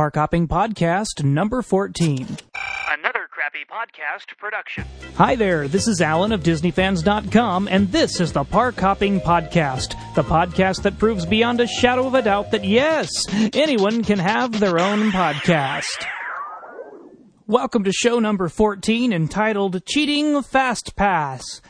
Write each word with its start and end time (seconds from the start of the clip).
Park 0.00 0.14
Hopping 0.14 0.48
Podcast 0.48 1.22
number 1.22 1.60
14. 1.60 2.26
Another 2.88 3.28
crappy 3.30 3.66
podcast 3.70 4.34
production. 4.38 4.86
Hi 5.16 5.36
there, 5.36 5.68
this 5.68 5.86
is 5.86 6.00
Allen 6.00 6.32
of 6.32 6.42
DisneyFans.com, 6.42 7.68
and 7.68 7.92
this 7.92 8.18
is 8.18 8.32
the 8.32 8.44
Park 8.44 8.76
Hopping 8.76 9.20
Podcast, 9.20 9.94
the 10.14 10.22
podcast 10.22 10.84
that 10.84 10.98
proves 10.98 11.26
beyond 11.26 11.60
a 11.60 11.66
shadow 11.66 12.06
of 12.06 12.14
a 12.14 12.22
doubt 12.22 12.50
that 12.52 12.64
yes, 12.64 13.10
anyone 13.52 14.02
can 14.02 14.18
have 14.18 14.58
their 14.58 14.78
own 14.78 15.10
podcast. 15.10 16.06
Welcome 17.46 17.84
to 17.84 17.92
show 17.92 18.20
number 18.20 18.48
14 18.48 19.12
entitled 19.12 19.84
Cheating 19.84 20.40
Fast 20.40 20.96
Pass. 20.96 21.60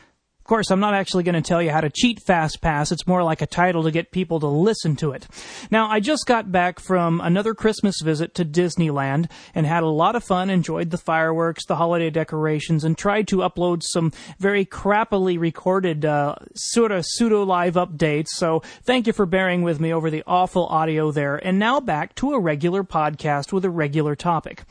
Of 0.51 0.53
course, 0.53 0.69
I'm 0.69 0.81
not 0.81 0.93
actually 0.93 1.23
going 1.23 1.41
to 1.41 1.41
tell 1.41 1.61
you 1.61 1.69
how 1.69 1.79
to 1.79 1.89
cheat 1.89 2.19
FastPass. 2.25 2.91
It's 2.91 3.07
more 3.07 3.23
like 3.23 3.41
a 3.41 3.47
title 3.47 3.83
to 3.83 3.89
get 3.89 4.11
people 4.11 4.41
to 4.41 4.47
listen 4.47 4.97
to 4.97 5.13
it. 5.13 5.25
Now, 5.71 5.89
I 5.89 6.01
just 6.01 6.25
got 6.25 6.51
back 6.51 6.81
from 6.81 7.21
another 7.21 7.53
Christmas 7.53 8.01
visit 8.03 8.35
to 8.35 8.43
Disneyland 8.43 9.31
and 9.55 9.65
had 9.65 9.83
a 9.83 9.87
lot 9.87 10.17
of 10.17 10.25
fun, 10.25 10.49
enjoyed 10.49 10.89
the 10.89 10.97
fireworks, 10.97 11.65
the 11.65 11.77
holiday 11.77 12.09
decorations, 12.09 12.83
and 12.83 12.97
tried 12.97 13.29
to 13.29 13.37
upload 13.37 13.81
some 13.81 14.11
very 14.39 14.65
crappily 14.65 15.39
recorded 15.39 16.03
uh, 16.03 16.35
sort 16.53 16.91
of 16.91 17.05
pseudo 17.07 17.43
live 17.43 17.75
updates. 17.75 18.31
So 18.31 18.61
thank 18.83 19.07
you 19.07 19.13
for 19.13 19.25
bearing 19.25 19.61
with 19.61 19.79
me 19.79 19.93
over 19.93 20.09
the 20.09 20.23
awful 20.27 20.65
audio 20.65 21.11
there. 21.11 21.37
And 21.37 21.59
now 21.59 21.79
back 21.79 22.13
to 22.15 22.33
a 22.33 22.39
regular 22.41 22.83
podcast 22.83 23.53
with 23.53 23.63
a 23.63 23.69
regular 23.69 24.17
topic. 24.17 24.63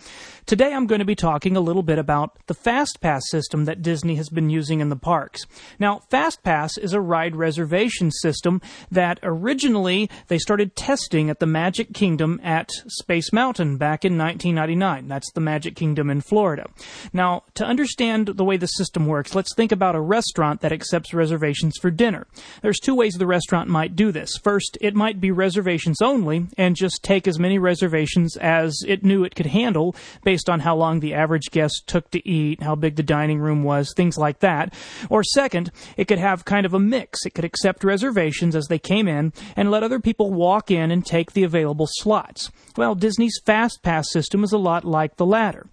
Today 0.45 0.75
I'm 0.75 0.89
going 0.89 0.99
to 0.99 1.05
be 1.05 1.15
talking 1.15 1.57
a 1.57 1.61
little 1.61 1.85
bit 1.85 1.99
about 1.99 2.37
the 2.49 2.57
FastPass 2.57 3.23
system 3.31 3.67
that 3.67 3.83
Disney 3.83 4.17
has 4.17 4.29
been 4.29 4.51
using 4.51 4.81
in 4.81 4.89
the 4.89 4.97
parks. 4.97 5.47
Now, 5.79 6.03
FastPass 6.11 6.79
is 6.79 6.93
a 6.93 7.01
ride 7.01 7.37
reservation 7.37 8.11
system 8.11 8.61
that 8.91 9.19
originally 9.23 10.11
they 10.29 10.39
started 10.39 10.77
testing 10.77 11.31
at 11.31 11.41
the 11.41 11.47
Magic 11.47 11.93
Kingdom 11.93 12.41
at 12.43 12.71
Space 12.89 13.33
Mountain 13.33 13.77
back 13.77 14.05
in 14.05 14.19
1999. 14.19 15.09
That's 15.09 15.31
the 15.33 15.41
Magic 15.41 15.77
Kingdom 15.77 16.11
in 16.11 16.21
Florida. 16.21 16.69
Now, 17.13 17.45
to 17.55 17.65
understand 17.65 18.29
the 18.29 18.45
way 18.45 18.57
the 18.57 18.67
system 18.67 19.07
works, 19.07 19.35
let's 19.35 19.55
think 19.55 19.73
about 19.73 19.95
a 19.95 20.01
restaurant 20.01 20.61
that 20.61 20.73
accepts 20.73 21.15
reservations 21.15 21.77
for 21.79 21.91
dinner. 21.91 22.27
There's 22.63 22.81
two 22.81 22.95
ways 22.95 23.15
the 23.15 23.27
restaurant 23.27 23.69
might 23.69 23.97
do 23.97 24.13
this. 24.13 24.37
First, 24.43 24.79
it 24.81 24.95
might 24.95 25.21
be 25.21 25.31
reservations 25.31 26.01
only 26.03 26.47
and 26.57 26.77
just 26.77 27.03
take 27.03 27.29
as 27.29 27.39
many 27.39 27.59
reservations 27.59 28.37
as 28.37 28.83
it 28.87 29.05
knew 29.05 29.25
it 29.25 29.35
could 29.35 29.47
handle 29.47 29.95
based 30.25 30.49
on 30.49 30.61
how 30.61 30.77
long 30.77 31.01
the 31.01 31.15
average 31.15 31.51
guest 31.51 31.85
took 31.87 32.11
to 32.11 32.29
eat, 32.29 32.63
how 32.63 32.75
big 32.75 32.97
the 32.97 33.03
dining 33.03 33.39
room 33.39 33.63
was, 33.63 33.93
things 33.95 34.17
like 34.17 34.41
that. 34.41 34.75
Or 35.09 35.23
second, 35.23 35.60
it 35.97 36.07
could 36.07 36.19
have 36.19 36.45
kind 36.45 36.65
of 36.65 36.75
a 36.75 36.79
mix. 36.79 37.27
It 37.27 37.35
could 37.35 37.45
accept 37.45 37.85
reservations 37.85 38.55
as 38.57 38.67
they 38.69 38.79
came 38.79 39.09
in 39.09 39.33
and 39.57 39.71
let 39.71 39.83
other 39.83 40.01
people 40.01 40.33
walk 40.33 40.71
in 40.71 40.91
and 40.91 41.05
take 41.05 41.33
the 41.33 41.43
available 41.43 41.89
slots. 41.89 42.51
Well, 42.77 42.95
Disney's 42.95 43.41
Fast 43.45 43.83
Pass 43.83 44.11
system 44.11 44.45
is 44.45 44.53
a 44.53 44.59
lot 44.59 44.85
like 44.85 45.17
the 45.17 45.27
latter. 45.27 45.67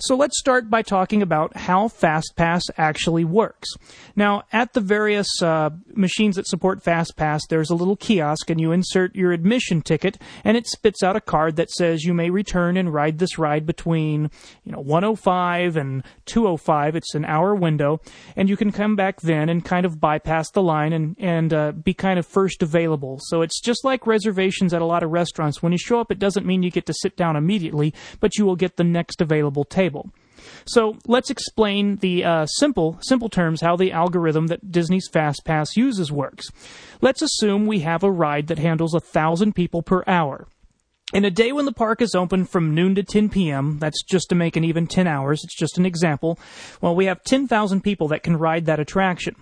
So 0.00 0.14
let's 0.14 0.38
start 0.38 0.70
by 0.70 0.82
talking 0.82 1.22
about 1.22 1.56
how 1.56 1.88
FastPass 1.88 2.62
actually 2.76 3.24
works. 3.24 3.68
Now, 4.14 4.44
at 4.52 4.72
the 4.72 4.80
various 4.80 5.42
uh, 5.42 5.70
machines 5.92 6.36
that 6.36 6.46
support 6.46 6.84
FastPass, 6.84 7.40
there's 7.48 7.70
a 7.70 7.74
little 7.74 7.96
kiosk, 7.96 8.48
and 8.48 8.60
you 8.60 8.70
insert 8.70 9.16
your 9.16 9.32
admission 9.32 9.82
ticket, 9.82 10.16
and 10.44 10.56
it 10.56 10.68
spits 10.68 11.02
out 11.02 11.16
a 11.16 11.20
card 11.20 11.56
that 11.56 11.70
says 11.70 12.04
you 12.04 12.14
may 12.14 12.30
return 12.30 12.76
and 12.76 12.94
ride 12.94 13.18
this 13.18 13.38
ride 13.38 13.66
between, 13.66 14.30
you 14.62 14.70
know, 14.70 14.78
105 14.78 15.76
and 15.76 16.04
205. 16.26 16.94
It's 16.94 17.16
an 17.16 17.24
hour 17.24 17.52
window, 17.52 18.00
and 18.36 18.48
you 18.48 18.56
can 18.56 18.70
come 18.70 18.94
back 18.94 19.17
then 19.20 19.48
and 19.48 19.64
kind 19.64 19.86
of 19.86 20.00
bypass 20.00 20.50
the 20.50 20.62
line 20.62 20.92
and 20.92 21.16
and 21.18 21.52
uh, 21.52 21.72
be 21.72 21.94
kind 21.94 22.18
of 22.18 22.26
first 22.26 22.62
available. 22.62 23.18
So 23.22 23.42
it's 23.42 23.60
just 23.60 23.84
like 23.84 24.06
reservations 24.06 24.72
at 24.74 24.82
a 24.82 24.86
lot 24.86 25.02
of 25.02 25.10
restaurants. 25.10 25.62
When 25.62 25.72
you 25.72 25.78
show 25.78 26.00
up, 26.00 26.10
it 26.10 26.18
doesn't 26.18 26.46
mean 26.46 26.62
you 26.62 26.70
get 26.70 26.86
to 26.86 26.94
sit 26.94 27.16
down 27.16 27.36
immediately, 27.36 27.94
but 28.20 28.36
you 28.36 28.46
will 28.46 28.56
get 28.56 28.76
the 28.76 28.84
next 28.84 29.20
available 29.20 29.64
table. 29.64 30.10
So 30.64 30.96
let's 31.06 31.30
explain 31.30 31.96
the 31.96 32.24
uh, 32.24 32.46
simple 32.46 32.98
simple 33.02 33.28
terms 33.28 33.60
how 33.60 33.76
the 33.76 33.92
algorithm 33.92 34.46
that 34.48 34.70
Disney's 34.70 35.08
FastPass 35.08 35.76
uses 35.76 36.12
works. 36.12 36.48
Let's 37.00 37.22
assume 37.22 37.66
we 37.66 37.80
have 37.80 38.02
a 38.02 38.10
ride 38.10 38.48
that 38.48 38.58
handles 38.58 38.94
a 38.94 39.00
thousand 39.00 39.54
people 39.54 39.82
per 39.82 40.02
hour. 40.06 40.48
In 41.14 41.24
a 41.24 41.30
day 41.30 41.52
when 41.52 41.64
the 41.64 41.72
park 41.72 42.02
is 42.02 42.14
open 42.14 42.44
from 42.44 42.74
noon 42.74 42.94
to 42.96 43.02
10 43.02 43.30
p.m., 43.30 43.78
that's 43.78 44.02
just 44.02 44.28
to 44.28 44.34
make 44.34 44.56
an 44.56 44.64
even 44.64 44.86
10 44.86 45.06
hours, 45.06 45.42
it's 45.42 45.56
just 45.56 45.78
an 45.78 45.86
example, 45.86 46.38
well, 46.82 46.94
we 46.94 47.06
have 47.06 47.24
10,000 47.24 47.80
people 47.80 48.08
that 48.08 48.22
can 48.22 48.36
ride 48.36 48.66
that 48.66 48.78
attraction. 48.78 49.34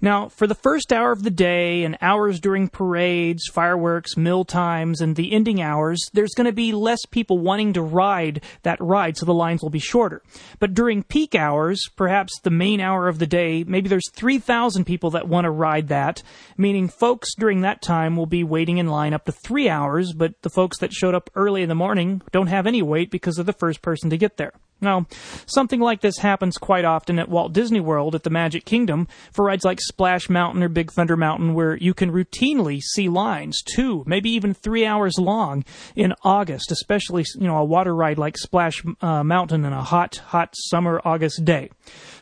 Now, 0.00 0.28
for 0.28 0.46
the 0.46 0.54
first 0.54 0.92
hour 0.92 1.12
of 1.12 1.22
the 1.22 1.30
day 1.30 1.84
and 1.84 1.96
hours 2.02 2.38
during 2.38 2.68
parades, 2.68 3.48
fireworks, 3.50 4.16
meal 4.16 4.44
times, 4.44 5.00
and 5.00 5.16
the 5.16 5.32
ending 5.32 5.62
hours, 5.62 6.00
there's 6.12 6.34
going 6.34 6.46
to 6.46 6.52
be 6.52 6.72
less 6.72 7.00
people 7.10 7.38
wanting 7.38 7.72
to 7.72 7.82
ride 7.82 8.42
that 8.62 8.78
ride, 8.80 9.16
so 9.16 9.24
the 9.24 9.32
lines 9.32 9.62
will 9.62 9.70
be 9.70 9.78
shorter. 9.78 10.22
But 10.58 10.74
during 10.74 11.02
peak 11.02 11.34
hours, 11.34 11.80
perhaps 11.96 12.38
the 12.40 12.50
main 12.50 12.80
hour 12.80 13.08
of 13.08 13.18
the 13.18 13.26
day, 13.26 13.64
maybe 13.66 13.88
there's 13.88 14.10
3,000 14.12 14.84
people 14.84 15.10
that 15.12 15.28
want 15.28 15.46
to 15.46 15.50
ride 15.50 15.88
that, 15.88 16.22
meaning 16.58 16.88
folks 16.88 17.34
during 17.34 17.62
that 17.62 17.80
time 17.80 18.16
will 18.16 18.26
be 18.26 18.44
waiting 18.44 18.76
in 18.76 18.88
line 18.88 19.14
up 19.14 19.24
to 19.24 19.32
three 19.32 19.68
hours, 19.68 20.12
but 20.12 20.34
the 20.42 20.50
folks 20.50 20.78
that 20.78 20.92
showed 21.06 21.14
up 21.14 21.30
early 21.36 21.62
in 21.62 21.68
the 21.68 21.74
morning 21.76 22.20
don't 22.32 22.48
have 22.48 22.66
any 22.66 22.82
wait 22.82 23.12
because 23.12 23.36
they're 23.36 23.44
the 23.44 23.52
first 23.52 23.80
person 23.80 24.10
to 24.10 24.18
get 24.18 24.38
there. 24.38 24.52
Now, 24.80 25.06
something 25.46 25.80
like 25.80 26.02
this 26.02 26.18
happens 26.18 26.58
quite 26.58 26.84
often 26.84 27.18
at 27.18 27.30
Walt 27.30 27.54
Disney 27.54 27.80
World 27.80 28.14
at 28.14 28.24
the 28.24 28.30
Magic 28.30 28.66
Kingdom 28.66 29.08
for 29.32 29.46
rides 29.46 29.64
like 29.64 29.80
Splash 29.80 30.28
Mountain 30.28 30.62
or 30.62 30.68
Big 30.68 30.92
Thunder 30.92 31.16
Mountain, 31.16 31.54
where 31.54 31.76
you 31.76 31.94
can 31.94 32.12
routinely 32.12 32.80
see 32.82 33.08
lines 33.08 33.62
two, 33.62 34.04
maybe 34.06 34.28
even 34.30 34.52
three 34.52 34.84
hours 34.84 35.18
long 35.18 35.64
in 35.94 36.12
August, 36.22 36.70
especially 36.70 37.24
you 37.36 37.46
know 37.46 37.56
a 37.56 37.64
water 37.64 37.94
ride 37.94 38.18
like 38.18 38.36
Splash 38.36 38.82
uh, 39.00 39.24
Mountain 39.24 39.64
in 39.64 39.72
a 39.72 39.82
hot, 39.82 40.16
hot 40.16 40.54
summer 40.54 41.00
August 41.06 41.44
day. 41.44 41.70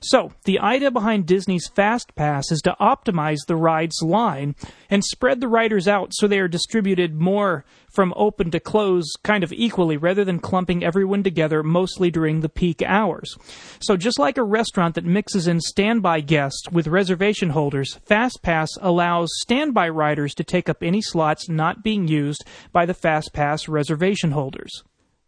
So, 0.01 0.33
the 0.45 0.61
idea 0.61 0.93
behind 0.93 1.27
Disney's 1.27 1.67
Fast 1.67 2.15
Pass 2.15 2.53
is 2.53 2.61
to 2.63 2.77
optimize 2.81 3.47
the 3.49 3.57
ride's 3.57 4.01
line 4.01 4.55
and 4.91 5.03
spread 5.03 5.41
the 5.41 5.49
riders 5.49 5.89
out 5.89 6.11
so 6.13 6.29
they 6.29 6.39
are 6.39 6.47
distributed 6.47 7.15
more 7.15 7.65
from 7.95 8.13
open 8.17 8.51
to 8.51 8.61
close 8.61 9.13
kind 9.23 9.43
of 9.43 9.53
equally 9.53 9.97
rather 9.97 10.25
than 10.25 10.41
clumping 10.41 10.85
everyone 10.85 11.23
together 11.23 11.63
mostly 11.63 12.11
during 12.11 12.41
the 12.45 12.49
peak 12.51 12.83
hours. 12.83 13.37
So, 13.81 13.97
just 13.97 14.19
like 14.19 14.37
a 14.37 14.45
restaurant 14.45 14.95
that 14.97 15.05
mixes 15.07 15.49
in 15.49 15.61
standby 15.61 16.21
guests 16.21 16.71
with 16.71 16.87
reservation 16.87 17.51
holders, 17.51 17.99
FastPass 18.07 18.69
allows 18.83 19.31
standby 19.41 19.89
riders 19.89 20.35
to 20.35 20.45
take 20.45 20.69
up 20.69 20.83
any 20.83 21.01
slots 21.01 21.49
not 21.49 21.83
being 21.83 22.07
used 22.07 22.45
by 22.71 22.85
the 22.85 22.95
FastPass 22.95 23.67
reservation 23.67 24.33
holders. 24.33 24.85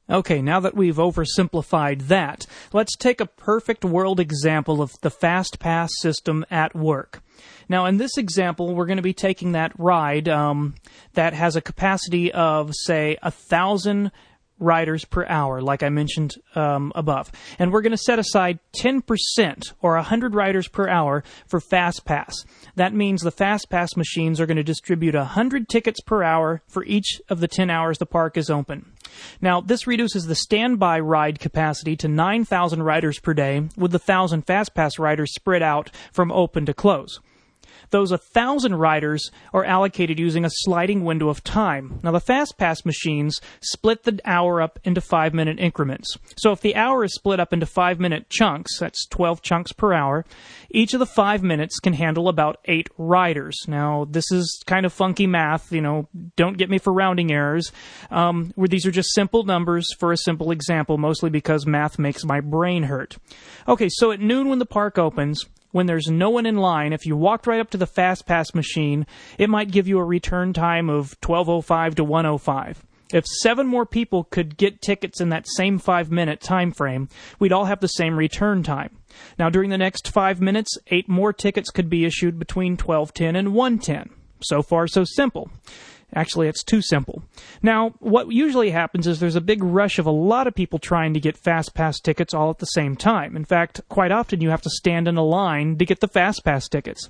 Okay, 0.08 0.40
now 0.42 0.60
that 0.60 0.76
we've 0.76 0.96
oversimplified 0.96 2.02
that, 2.02 2.46
let's 2.72 2.94
take 2.96 3.20
a 3.20 3.26
perfect 3.26 3.82
world 3.82 4.20
example 4.20 4.82
of 4.82 4.92
the 5.00 5.10
FastPass 5.10 5.88
system 5.98 6.44
at 6.50 6.76
work. 6.76 7.22
Now, 7.68 7.86
in 7.86 7.96
this 7.96 8.16
example, 8.16 8.74
we're 8.74 8.86
going 8.86 8.98
to 8.98 9.02
be 9.02 9.14
taking 9.14 9.52
that 9.52 9.72
ride 9.78 10.28
um, 10.28 10.74
that 11.14 11.32
has 11.32 11.56
a 11.56 11.60
capacity 11.60 12.30
of, 12.30 12.70
say, 12.84 13.16
a 13.22 13.32
thousand 13.32 14.12
riders 14.58 15.04
per 15.04 15.26
hour, 15.26 15.60
like 15.60 15.82
I 15.82 15.88
mentioned 15.88 16.34
um, 16.54 16.92
above. 16.94 17.30
And 17.58 17.72
we're 17.72 17.82
going 17.82 17.92
to 17.92 17.98
set 17.98 18.18
aside 18.18 18.58
10% 18.80 19.02
or 19.80 19.94
100 19.94 20.34
riders 20.34 20.68
per 20.68 20.88
hour 20.88 21.24
for 21.46 21.60
FastPass. 21.60 22.34
That 22.74 22.94
means 22.94 23.22
the 23.22 23.32
FastPass 23.32 23.96
machines 23.96 24.40
are 24.40 24.46
going 24.46 24.56
to 24.56 24.62
distribute 24.62 25.14
100 25.14 25.68
tickets 25.68 26.00
per 26.00 26.22
hour 26.22 26.62
for 26.68 26.84
each 26.84 27.20
of 27.28 27.40
the 27.40 27.48
10 27.48 27.70
hours 27.70 27.98
the 27.98 28.06
park 28.06 28.36
is 28.36 28.50
open. 28.50 28.92
Now, 29.40 29.60
this 29.60 29.86
reduces 29.86 30.26
the 30.26 30.34
standby 30.34 31.00
ride 31.00 31.38
capacity 31.38 31.96
to 31.96 32.08
9,000 32.08 32.82
riders 32.82 33.18
per 33.18 33.34
day, 33.34 33.68
with 33.76 33.92
the 33.92 33.98
1,000 33.98 34.46
FastPass 34.46 34.98
riders 34.98 35.34
spread 35.34 35.62
out 35.62 35.90
from 36.12 36.32
open 36.32 36.66
to 36.66 36.74
close. 36.74 37.20
Those 37.90 38.10
1,000 38.10 38.74
riders 38.76 39.30
are 39.52 39.64
allocated 39.64 40.18
using 40.18 40.44
a 40.44 40.50
sliding 40.50 41.04
window 41.04 41.28
of 41.28 41.44
time. 41.44 42.00
Now, 42.02 42.12
the 42.12 42.20
FastPass 42.20 42.84
machines 42.84 43.40
split 43.60 44.04
the 44.04 44.20
hour 44.24 44.60
up 44.60 44.78
into 44.84 45.00
five 45.00 45.34
minute 45.34 45.58
increments. 45.58 46.16
So, 46.36 46.52
if 46.52 46.60
the 46.60 46.76
hour 46.76 47.04
is 47.04 47.14
split 47.14 47.40
up 47.40 47.52
into 47.52 47.66
five 47.66 48.00
minute 48.00 48.28
chunks, 48.30 48.78
that's 48.78 49.06
12 49.06 49.42
chunks 49.42 49.72
per 49.72 49.92
hour, 49.92 50.24
each 50.70 50.94
of 50.94 51.00
the 51.00 51.06
five 51.06 51.42
minutes 51.42 51.78
can 51.78 51.92
handle 51.92 52.28
about 52.28 52.58
eight 52.66 52.88
riders. 52.98 53.56
Now, 53.68 54.06
this 54.08 54.30
is 54.30 54.62
kind 54.66 54.84
of 54.84 54.92
funky 54.92 55.26
math, 55.26 55.72
you 55.72 55.80
know, 55.80 56.08
don't 56.36 56.58
get 56.58 56.70
me 56.70 56.78
for 56.78 56.92
rounding 56.92 57.32
errors. 57.32 57.72
Um, 58.10 58.52
where 58.54 58.68
these 58.68 58.86
are 58.86 58.90
just 58.90 59.14
simple 59.14 59.44
numbers 59.44 59.92
for 59.98 60.12
a 60.12 60.16
simple 60.16 60.50
example, 60.50 60.98
mostly 60.98 61.30
because 61.30 61.66
math 61.66 61.98
makes 61.98 62.24
my 62.24 62.40
brain 62.40 62.84
hurt. 62.84 63.16
Okay, 63.68 63.88
so 63.90 64.10
at 64.10 64.20
noon 64.20 64.48
when 64.48 64.58
the 64.58 64.66
park 64.66 64.98
opens, 64.98 65.44
when 65.76 65.84
there's 65.84 66.08
no 66.08 66.30
one 66.30 66.46
in 66.46 66.56
line, 66.56 66.94
if 66.94 67.04
you 67.04 67.18
walked 67.18 67.46
right 67.46 67.60
up 67.60 67.68
to 67.68 67.76
the 67.76 67.86
fast 67.86 68.24
pass 68.24 68.54
machine, 68.54 69.06
it 69.36 69.50
might 69.50 69.70
give 69.70 69.86
you 69.86 69.98
a 69.98 70.04
return 70.04 70.54
time 70.54 70.88
of 70.88 71.18
1205 71.22 71.96
to 71.96 72.02
105. 72.02 72.82
If 73.12 73.26
seven 73.42 73.66
more 73.66 73.84
people 73.84 74.24
could 74.24 74.56
get 74.56 74.80
tickets 74.80 75.20
in 75.20 75.28
that 75.28 75.46
same 75.46 75.78
five 75.78 76.10
minute 76.10 76.40
time 76.40 76.72
frame, 76.72 77.10
we'd 77.38 77.52
all 77.52 77.66
have 77.66 77.80
the 77.80 77.88
same 77.88 78.16
return 78.16 78.62
time. 78.62 78.96
Now, 79.38 79.50
during 79.50 79.68
the 79.68 79.76
next 79.76 80.08
five 80.08 80.40
minutes, 80.40 80.78
eight 80.86 81.10
more 81.10 81.34
tickets 81.34 81.68
could 81.68 81.90
be 81.90 82.06
issued 82.06 82.38
between 82.38 82.72
1210 82.72 83.36
and 83.36 83.52
110. 83.52 84.08
So 84.40 84.62
far, 84.62 84.86
so 84.86 85.04
simple. 85.04 85.50
Actually, 86.14 86.48
it's 86.48 86.62
too 86.62 86.80
simple. 86.80 87.22
Now, 87.62 87.90
what 87.98 88.30
usually 88.30 88.70
happens 88.70 89.06
is 89.06 89.18
there's 89.18 89.36
a 89.36 89.40
big 89.40 89.62
rush 89.62 89.98
of 89.98 90.06
a 90.06 90.10
lot 90.10 90.46
of 90.46 90.54
people 90.54 90.78
trying 90.78 91.12
to 91.14 91.20
get 91.20 91.36
Fast 91.36 91.74
Pass 91.74 92.00
tickets 92.00 92.32
all 92.32 92.48
at 92.48 92.58
the 92.58 92.66
same 92.66 92.96
time. 92.96 93.36
In 93.36 93.44
fact, 93.44 93.80
quite 93.88 94.12
often 94.12 94.40
you 94.40 94.50
have 94.50 94.62
to 94.62 94.70
stand 94.70 95.08
in 95.08 95.16
a 95.16 95.24
line 95.24 95.76
to 95.78 95.84
get 95.84 96.00
the 96.00 96.08
Fast 96.08 96.44
Pass 96.44 96.68
tickets. 96.68 97.08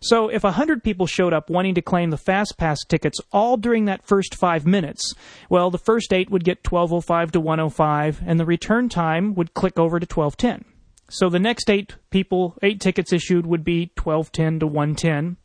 So, 0.00 0.28
if 0.28 0.44
100 0.44 0.82
people 0.82 1.06
showed 1.06 1.34
up 1.34 1.50
wanting 1.50 1.74
to 1.74 1.82
claim 1.82 2.10
the 2.10 2.16
Fast 2.16 2.56
Pass 2.56 2.78
tickets 2.84 3.20
all 3.32 3.58
during 3.58 3.84
that 3.84 4.06
first 4.06 4.34
five 4.34 4.66
minutes, 4.66 5.14
well, 5.50 5.70
the 5.70 5.78
first 5.78 6.12
eight 6.12 6.30
would 6.30 6.44
get 6.44 6.66
1205 6.66 7.32
to 7.32 7.40
105, 7.40 8.22
and 8.26 8.40
the 8.40 8.46
return 8.46 8.88
time 8.88 9.34
would 9.34 9.54
click 9.54 9.78
over 9.78 10.00
to 10.00 10.06
1210. 10.06 10.64
So 11.10 11.28
the 11.28 11.38
next 11.38 11.70
eight 11.70 11.96
people, 12.10 12.56
eight 12.62 12.80
tickets 12.80 13.12
issued 13.12 13.46
would 13.46 13.64
be 13.64 13.92
1210 13.96 14.60
to 14.60 14.66
110 14.66 15.36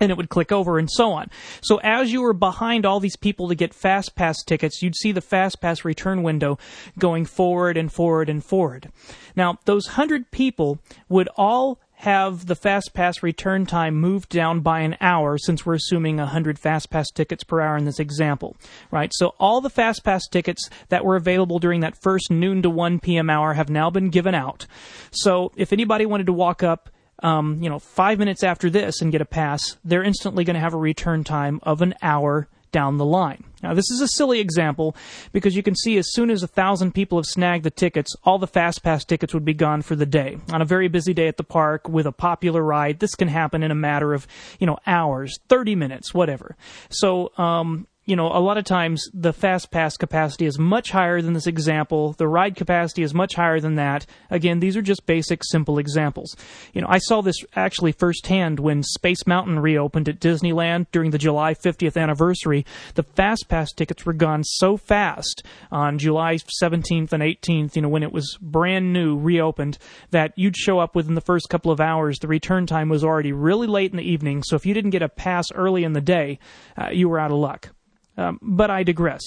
and 0.00 0.10
it 0.10 0.16
would 0.16 0.28
click 0.28 0.52
over 0.52 0.78
and 0.78 0.90
so 0.90 1.12
on. 1.12 1.30
So 1.62 1.78
as 1.82 2.12
you 2.12 2.22
were 2.22 2.32
behind 2.32 2.86
all 2.86 3.00
these 3.00 3.16
people 3.16 3.48
to 3.48 3.54
get 3.54 3.74
fast 3.74 4.14
pass 4.14 4.42
tickets, 4.42 4.82
you'd 4.82 4.96
see 4.96 5.12
the 5.12 5.20
fast 5.20 5.60
pass 5.60 5.84
return 5.84 6.22
window 6.22 6.58
going 6.98 7.24
forward 7.24 7.76
and 7.76 7.92
forward 7.92 8.28
and 8.28 8.44
forward. 8.44 8.90
Now, 9.34 9.58
those 9.64 9.86
100 9.88 10.30
people 10.30 10.78
would 11.08 11.28
all 11.36 11.80
have 11.96 12.46
the 12.46 12.54
fast 12.54 12.92
pass 12.92 13.22
return 13.22 13.64
time 13.64 13.94
moved 13.94 14.28
down 14.28 14.60
by 14.60 14.80
an 14.80 14.96
hour 15.00 15.38
since 15.38 15.64
we're 15.64 15.74
assuming 15.74 16.18
100 16.18 16.58
fast 16.58 16.90
pass 16.90 17.10
tickets 17.10 17.42
per 17.42 17.60
hour 17.60 17.76
in 17.78 17.86
this 17.86 17.98
example 17.98 18.54
right 18.90 19.12
so 19.14 19.34
all 19.40 19.62
the 19.62 19.70
fast 19.70 20.04
pass 20.04 20.28
tickets 20.28 20.68
that 20.90 21.06
were 21.06 21.16
available 21.16 21.58
during 21.58 21.80
that 21.80 21.96
first 22.02 22.30
noon 22.30 22.60
to 22.60 22.68
1 22.68 23.00
p.m 23.00 23.30
hour 23.30 23.54
have 23.54 23.70
now 23.70 23.88
been 23.88 24.10
given 24.10 24.34
out 24.34 24.66
so 25.10 25.50
if 25.56 25.72
anybody 25.72 26.04
wanted 26.04 26.26
to 26.26 26.34
walk 26.34 26.62
up 26.62 26.90
um, 27.22 27.62
you 27.62 27.68
know, 27.68 27.78
five 27.78 28.18
minutes 28.18 28.42
after 28.42 28.68
this 28.70 29.00
and 29.00 29.12
get 29.12 29.20
a 29.20 29.26
pass, 29.26 29.76
they're 29.84 30.02
instantly 30.02 30.44
going 30.44 30.54
to 30.54 30.60
have 30.60 30.74
a 30.74 30.78
return 30.78 31.24
time 31.24 31.60
of 31.62 31.82
an 31.82 31.94
hour 32.02 32.48
down 32.72 32.98
the 32.98 33.04
line. 33.06 33.42
Now, 33.62 33.72
this 33.72 33.90
is 33.90 34.02
a 34.02 34.08
silly 34.08 34.38
example 34.38 34.94
because 35.32 35.56
you 35.56 35.62
can 35.62 35.74
see 35.74 35.96
as 35.96 36.12
soon 36.12 36.30
as 36.30 36.42
a 36.42 36.46
thousand 36.46 36.92
people 36.92 37.16
have 37.16 37.24
snagged 37.24 37.64
the 37.64 37.70
tickets, 37.70 38.14
all 38.24 38.38
the 38.38 38.46
fast 38.46 38.82
pass 38.82 39.04
tickets 39.04 39.32
would 39.32 39.46
be 39.46 39.54
gone 39.54 39.80
for 39.80 39.96
the 39.96 40.04
day. 40.04 40.38
On 40.52 40.60
a 40.60 40.66
very 40.66 40.88
busy 40.88 41.14
day 41.14 41.26
at 41.26 41.38
the 41.38 41.44
park 41.44 41.88
with 41.88 42.06
a 42.06 42.12
popular 42.12 42.62
ride, 42.62 42.98
this 42.98 43.14
can 43.14 43.28
happen 43.28 43.62
in 43.62 43.70
a 43.70 43.74
matter 43.74 44.12
of, 44.12 44.26
you 44.58 44.66
know, 44.66 44.76
hours, 44.86 45.38
30 45.48 45.74
minutes, 45.74 46.12
whatever. 46.12 46.54
So, 46.90 47.32
um, 47.38 47.86
you 48.06 48.14
know, 48.14 48.28
a 48.28 48.38
lot 48.38 48.56
of 48.56 48.64
times 48.64 49.10
the 49.12 49.32
fast 49.32 49.72
pass 49.72 49.96
capacity 49.96 50.46
is 50.46 50.60
much 50.60 50.92
higher 50.92 51.20
than 51.20 51.32
this 51.32 51.48
example. 51.48 52.12
The 52.12 52.28
ride 52.28 52.54
capacity 52.54 53.02
is 53.02 53.12
much 53.12 53.34
higher 53.34 53.58
than 53.58 53.74
that. 53.74 54.06
Again, 54.30 54.60
these 54.60 54.76
are 54.76 54.82
just 54.82 55.06
basic, 55.06 55.42
simple 55.42 55.78
examples. 55.78 56.36
You 56.72 56.82
know, 56.82 56.86
I 56.88 56.98
saw 56.98 57.20
this 57.20 57.44
actually 57.56 57.90
firsthand 57.90 58.60
when 58.60 58.84
Space 58.84 59.26
Mountain 59.26 59.58
reopened 59.58 60.08
at 60.08 60.20
Disneyland 60.20 60.86
during 60.92 61.10
the 61.10 61.18
July 61.18 61.52
50th 61.52 62.00
anniversary. 62.00 62.64
The 62.94 63.02
fast 63.02 63.48
pass 63.48 63.72
tickets 63.72 64.06
were 64.06 64.12
gone 64.12 64.44
so 64.44 64.76
fast 64.76 65.42
on 65.72 65.98
July 65.98 66.38
17th 66.62 67.12
and 67.12 67.24
18th, 67.24 67.74
you 67.74 67.82
know, 67.82 67.88
when 67.88 68.04
it 68.04 68.12
was 68.12 68.38
brand 68.40 68.92
new, 68.92 69.18
reopened, 69.18 69.78
that 70.12 70.32
you'd 70.36 70.56
show 70.56 70.78
up 70.78 70.94
within 70.94 71.14
the 71.16 71.20
first 71.20 71.48
couple 71.48 71.72
of 71.72 71.80
hours. 71.80 72.20
The 72.20 72.28
return 72.28 72.66
time 72.66 72.88
was 72.88 73.02
already 73.02 73.32
really 73.32 73.66
late 73.66 73.90
in 73.90 73.96
the 73.96 74.08
evening, 74.08 74.44
so 74.44 74.54
if 74.54 74.64
you 74.64 74.74
didn't 74.74 74.90
get 74.90 75.02
a 75.02 75.08
pass 75.08 75.50
early 75.52 75.82
in 75.82 75.92
the 75.92 76.00
day, 76.00 76.38
uh, 76.80 76.90
you 76.90 77.08
were 77.08 77.18
out 77.18 77.32
of 77.32 77.38
luck. 77.38 77.72
Um, 78.18 78.38
but 78.40 78.70
I 78.70 78.82
digress. 78.82 79.20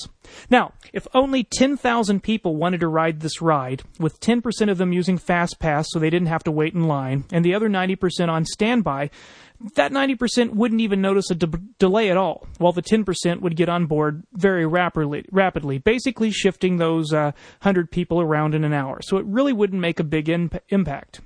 Now, 0.50 0.74
if 0.94 1.08
only 1.14 1.44
10,000 1.44 2.24
people 2.24 2.56
wanted 2.56 2.80
to 2.80 2.88
ride 2.88 3.20
this 3.20 3.42
ride, 3.42 3.84
with 4.00 4.20
10% 4.20 4.70
of 4.70 4.78
them 4.78 4.94
using 4.94 5.20
FastPass 5.20 5.86
so 5.90 6.00
they 6.00 6.10
didn't 6.10 6.28
have 6.28 6.44
to 6.46 6.52
wait 6.52 6.74
in 6.74 6.88
line, 6.88 7.26
and 7.32 7.46
the 7.46 7.54
other 7.54 7.70
90% 7.70 8.30
on 8.30 8.46
standby, 8.46 9.12
that 9.76 9.92
90% 9.92 10.56
wouldn't 10.56 10.82
even 10.82 11.02
notice 11.02 11.30
a 11.30 11.36
de- 11.36 11.60
delay 11.78 12.10
at 12.10 12.18
all, 12.18 12.48
while 12.58 12.72
the 12.72 12.82
10% 12.82 13.42
would 13.42 13.56
get 13.56 13.70
on 13.70 13.86
board 13.86 14.24
very 14.34 14.66
rapidly, 14.66 15.26
rapidly 15.32 15.78
basically 15.78 16.32
shifting 16.32 16.78
those 16.78 17.14
uh, 17.14 17.32
100 17.62 17.92
people 17.92 18.22
around 18.22 18.56
in 18.56 18.64
an 18.64 18.74
hour. 18.74 19.02
So 19.02 19.18
it 19.18 19.26
really 19.26 19.54
wouldn't 19.54 19.82
make 19.82 20.00
a 20.00 20.04
big 20.04 20.30
imp- 20.30 20.64
impact. 20.70 21.22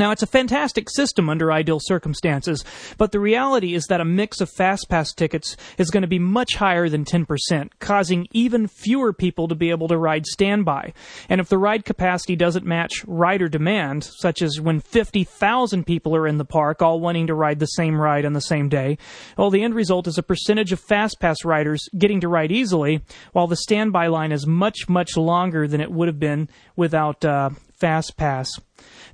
Now, 0.00 0.12
it's 0.12 0.22
a 0.22 0.26
fantastic 0.26 0.88
system 0.88 1.28
under 1.28 1.52
ideal 1.52 1.78
circumstances, 1.78 2.64
but 2.96 3.12
the 3.12 3.20
reality 3.20 3.74
is 3.74 3.84
that 3.88 4.00
a 4.00 4.04
mix 4.06 4.40
of 4.40 4.50
FastPass 4.50 5.14
tickets 5.14 5.58
is 5.76 5.90
going 5.90 6.00
to 6.00 6.08
be 6.08 6.18
much 6.18 6.54
higher 6.54 6.88
than 6.88 7.04
10%, 7.04 7.68
causing 7.80 8.26
even 8.32 8.66
fewer 8.66 9.12
people 9.12 9.46
to 9.46 9.54
be 9.54 9.68
able 9.68 9.88
to 9.88 9.98
ride 9.98 10.24
standby. 10.24 10.94
And 11.28 11.38
if 11.38 11.50
the 11.50 11.58
ride 11.58 11.84
capacity 11.84 12.34
doesn't 12.34 12.64
match 12.64 13.04
rider 13.06 13.46
demand, 13.50 14.04
such 14.04 14.40
as 14.40 14.58
when 14.58 14.80
50,000 14.80 15.84
people 15.84 16.16
are 16.16 16.26
in 16.26 16.38
the 16.38 16.46
park 16.46 16.80
all 16.80 16.98
wanting 16.98 17.26
to 17.26 17.34
ride 17.34 17.58
the 17.58 17.66
same 17.66 18.00
ride 18.00 18.24
on 18.24 18.32
the 18.32 18.40
same 18.40 18.70
day, 18.70 18.96
well, 19.36 19.50
the 19.50 19.62
end 19.62 19.74
result 19.74 20.06
is 20.06 20.16
a 20.16 20.22
percentage 20.22 20.72
of 20.72 20.82
FastPass 20.82 21.44
riders 21.44 21.90
getting 21.98 22.22
to 22.22 22.28
ride 22.28 22.52
easily, 22.52 23.02
while 23.32 23.48
the 23.48 23.54
standby 23.54 24.06
line 24.06 24.32
is 24.32 24.46
much, 24.46 24.88
much 24.88 25.18
longer 25.18 25.68
than 25.68 25.82
it 25.82 25.92
would 25.92 26.08
have 26.08 26.18
been 26.18 26.48
without 26.74 27.22
uh, 27.22 27.50
FastPass. 27.80 28.48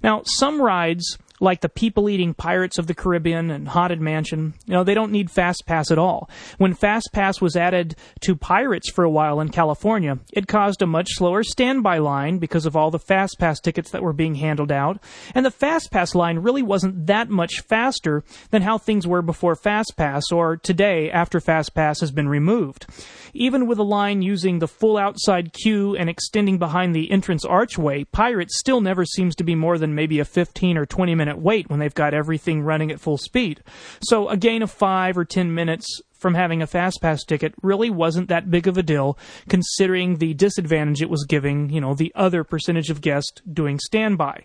Now, 0.03 0.23
some 0.25 0.61
rides 0.61 1.19
like 1.41 1.61
the 1.61 1.69
people 1.69 2.09
eating 2.09 2.35
Pirates 2.35 2.79
of 2.79 2.87
the 2.87 2.95
Caribbean 2.95 3.51
and 3.51 3.69
Haunted 3.69 4.01
Mansion, 4.01 4.55
you 4.67 4.73
know, 4.73 4.85
they 4.85 4.95
don't 4.95 5.13
need 5.13 5.31
Fast 5.31 5.67
Pass 5.67 5.91
at 5.91 5.99
all. 5.99 6.31
When 6.59 6.75
Fast 6.75 7.11
Pass 7.13 7.41
was 7.41 7.57
added 7.57 7.97
to 8.21 8.37
Pirates 8.37 8.91
for 8.91 9.05
a 9.05 9.11
while 9.11 9.41
in 9.41 9.51
California, 9.51 10.19
it 10.33 10.49
caused 10.49 10.83
a 10.83 10.87
much 10.87 11.09
slower 11.11 11.43
standby 11.43 11.99
line 11.99 12.39
because 12.39 12.67
of 12.67 12.77
all 12.77 12.91
the 12.91 12.99
Fast 12.99 13.39
Pass 13.39 13.61
tickets 13.61 13.91
that 13.91 14.03
were 14.03 14.13
being 14.13 14.37
handled 14.37 14.73
out, 14.73 15.03
and 15.35 15.45
the 15.45 15.51
Fast 15.51 15.91
Pass 15.91 16.15
line 16.15 16.39
really 16.39 16.63
wasn't 16.63 17.07
that 17.07 17.29
much 17.29 17.61
faster 17.61 18.25
than 18.51 18.63
how 18.63 18.79
things 18.79 19.07
were 19.07 19.23
before 19.23 19.57
Fast 19.57 19.95
Pass 19.97 20.33
or 20.33 20.57
today 20.57 21.11
after 21.11 21.41
Fast 21.41 21.75
Pass 21.75 22.01
has 22.01 22.11
been 22.11 22.29
removed. 22.29 22.87
Even 23.35 23.67
with 23.67 23.79
a 23.79 23.83
line 23.83 24.23
using 24.23 24.59
the 24.59 24.69
full 24.69 24.97
outside 24.97 25.53
queue 25.53 25.95
and 25.97 26.09
extending 26.09 26.59
behind 26.59 26.95
the 26.95 27.11
entrance 27.11 27.45
archway, 27.45 28.05
Pirates 28.05 28.59
still 28.59 28.81
never 28.81 29.05
seems 29.05 29.37
to 29.37 29.45
be 29.45 29.55
more 29.55 29.77
than 29.77 29.95
maybe 29.95 30.19
a 30.19 30.25
15 30.25 30.79
or 30.79 30.87
20 30.87 31.15
minute 31.15 31.26
wait 31.35 31.69
when 31.69 31.79
they've 31.79 31.95
got 31.95 32.15
everything 32.15 32.63
running 32.63 32.91
at 32.91 33.01
full 33.01 33.19
speed. 33.19 33.63
So 34.01 34.29
a 34.29 34.37
gain 34.37 34.63
of 34.63 34.71
5 34.71 35.19
or 35.19 35.25
10 35.25 35.55
minutes 35.55 36.01
from 36.13 36.35
having 36.35 36.63
a 36.63 36.67
fast 36.67 36.99
pass 37.03 37.25
ticket 37.25 37.55
really 37.63 37.91
wasn't 37.91 38.29
that 38.29 38.51
big 38.51 38.67
of 38.67 38.79
a 38.79 38.83
deal 38.83 39.19
considering 39.49 40.17
the 40.17 40.35
disadvantage 40.35 41.03
it 41.03 41.11
was 41.11 41.25
giving, 41.29 41.71
you 41.71 41.81
know, 41.81 41.95
the 41.95 42.13
other 42.15 42.45
percentage 42.45 42.91
of 42.91 43.01
guests 43.01 43.43
doing 43.53 43.79
standby. 43.79 44.45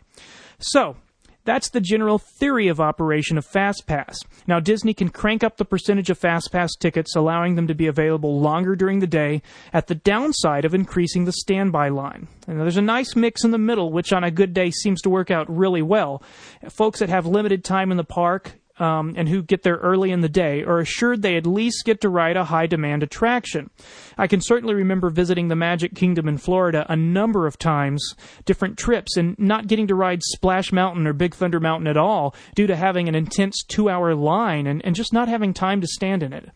So, 0.60 0.98
that's 1.44 1.70
the 1.70 1.82
general 1.82 2.20
theory 2.20 2.68
of 2.68 2.80
operation 2.80 3.38
of 3.38 3.48
FastPass. 3.48 4.16
Now, 4.48 4.60
Disney 4.60 4.94
can 4.94 5.10
crank 5.10 5.44
up 5.44 5.58
the 5.58 5.66
percentage 5.66 6.10
of 6.10 6.20
FastPass 6.20 6.72
tickets, 6.80 7.16
allowing 7.16 7.56
them 7.56 7.68
to 7.68 7.76
be 7.76 7.88
available 7.88 8.40
longer 8.40 8.76
during 8.76 9.00
the 9.00 9.08
day, 9.08 9.42
at 9.74 9.88
the 9.88 9.96
downside 9.96 10.66
of 10.66 10.74
increasing 10.74 11.26
the 11.26 11.32
standby 11.32 11.90
line. 11.90 12.28
And 12.48 12.60
there's 12.60 12.78
a 12.78 12.82
nice 12.82 13.16
mix 13.16 13.44
in 13.44 13.52
the 13.52 13.58
middle, 13.58 13.92
which 13.92 14.14
on 14.14 14.24
a 14.24 14.32
good 14.32 14.54
day 14.54 14.72
seems 14.72 15.02
to 15.02 15.10
work 15.10 15.32
out 15.32 15.50
really 15.50 15.82
well. 15.82 16.22
Folks 16.70 17.00
that 17.00 17.10
have 17.10 17.26
limited 17.26 17.64
time 17.64 17.92
in 17.92 17.98
the 17.98 18.04
park, 18.04 18.54
um, 18.82 19.14
and 19.16 19.30
who 19.30 19.44
get 19.44 19.62
there 19.62 19.78
early 19.78 20.12
in 20.12 20.22
the 20.22 20.30
day 20.30 20.64
are 20.64 20.80
assured 20.80 21.22
they 21.22 21.38
at 21.38 21.46
least 21.46 21.86
get 21.86 22.02
to 22.02 22.10
ride 22.10 22.36
a 22.36 22.46
high 22.46 22.66
demand 22.66 23.04
attraction. 23.04 23.70
I 24.18 24.28
can 24.28 24.42
certainly 24.42 24.74
remember 24.74 25.10
visiting 25.10 25.48
the 25.48 25.56
Magic 25.56 25.96
Kingdom 25.96 26.28
in 26.28 26.38
Florida 26.38 26.86
a 26.90 26.96
number 26.96 27.48
of 27.48 27.58
times, 27.58 28.16
different 28.46 28.78
trips, 28.78 29.18
and 29.18 29.38
not 29.40 29.68
getting 29.68 29.88
to 29.88 29.96
ride 29.96 30.22
Splash 30.24 30.72
Mountain 30.72 31.08
or 31.08 31.14
Big 31.14 31.36
Thunder 31.36 31.60
Mountain 31.60 31.88
at 31.88 31.98
all 31.98 32.36
due 32.56 32.68
to 32.68 32.76
having 32.76 33.08
an 33.08 33.16
intense 33.16 33.64
two 33.68 33.90
hour 33.90 34.16
line 34.16 34.68
and, 34.68 34.84
and 34.86 34.96
just 34.96 35.14
not 35.14 35.28
having 35.28 35.54
time 35.54 35.82
to 35.82 35.88
stand 35.88 36.24
in 36.24 36.34
it. 36.34 36.50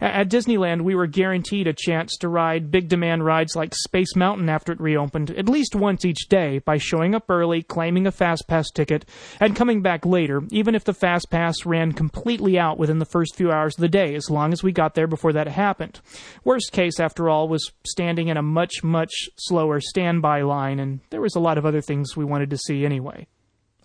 At 0.00 0.30
Disneyland, 0.30 0.82
we 0.82 0.94
were 0.94 1.06
guaranteed 1.06 1.66
a 1.66 1.74
chance 1.74 2.16
to 2.18 2.28
ride 2.28 2.70
big 2.70 2.88
demand 2.88 3.24
rides 3.24 3.54
like 3.54 3.74
Space 3.74 4.16
Mountain 4.16 4.48
after 4.48 4.72
it 4.72 4.80
reopened 4.80 5.30
at 5.30 5.48
least 5.48 5.74
once 5.74 6.06
each 6.06 6.28
day 6.28 6.58
by 6.58 6.78
showing 6.78 7.14
up 7.14 7.28
early, 7.28 7.62
claiming 7.62 8.06
a 8.06 8.12
Fast 8.12 8.48
Pass 8.48 8.70
ticket, 8.70 9.04
and 9.40 9.56
coming 9.56 9.82
back 9.82 10.06
later, 10.06 10.42
even 10.50 10.74
if 10.74 10.84
the 10.84 10.94
Fast 10.94 11.30
Pass 11.30 11.66
ran 11.66 11.92
completely 11.92 12.58
out 12.58 12.78
within 12.78 12.98
the 12.98 13.04
first 13.04 13.36
few 13.36 13.50
hours 13.50 13.74
of 13.76 13.82
the 13.82 13.88
day, 13.88 14.14
as 14.14 14.30
long 14.30 14.52
as 14.52 14.62
we 14.62 14.72
got 14.72 14.94
there 14.94 15.06
before 15.06 15.32
that 15.32 15.48
happened. 15.48 16.00
Worst 16.44 16.72
case, 16.72 16.99
after 17.00 17.28
all, 17.28 17.48
was 17.48 17.72
standing 17.86 18.28
in 18.28 18.36
a 18.36 18.42
much, 18.42 18.82
much 18.82 19.12
slower 19.38 19.80
standby 19.80 20.42
line, 20.42 20.78
and 20.78 21.00
there 21.10 21.20
was 21.20 21.34
a 21.34 21.40
lot 21.40 21.58
of 21.58 21.66
other 21.66 21.80
things 21.80 22.16
we 22.16 22.24
wanted 22.24 22.50
to 22.50 22.58
see 22.58 22.84
anyway. 22.84 23.26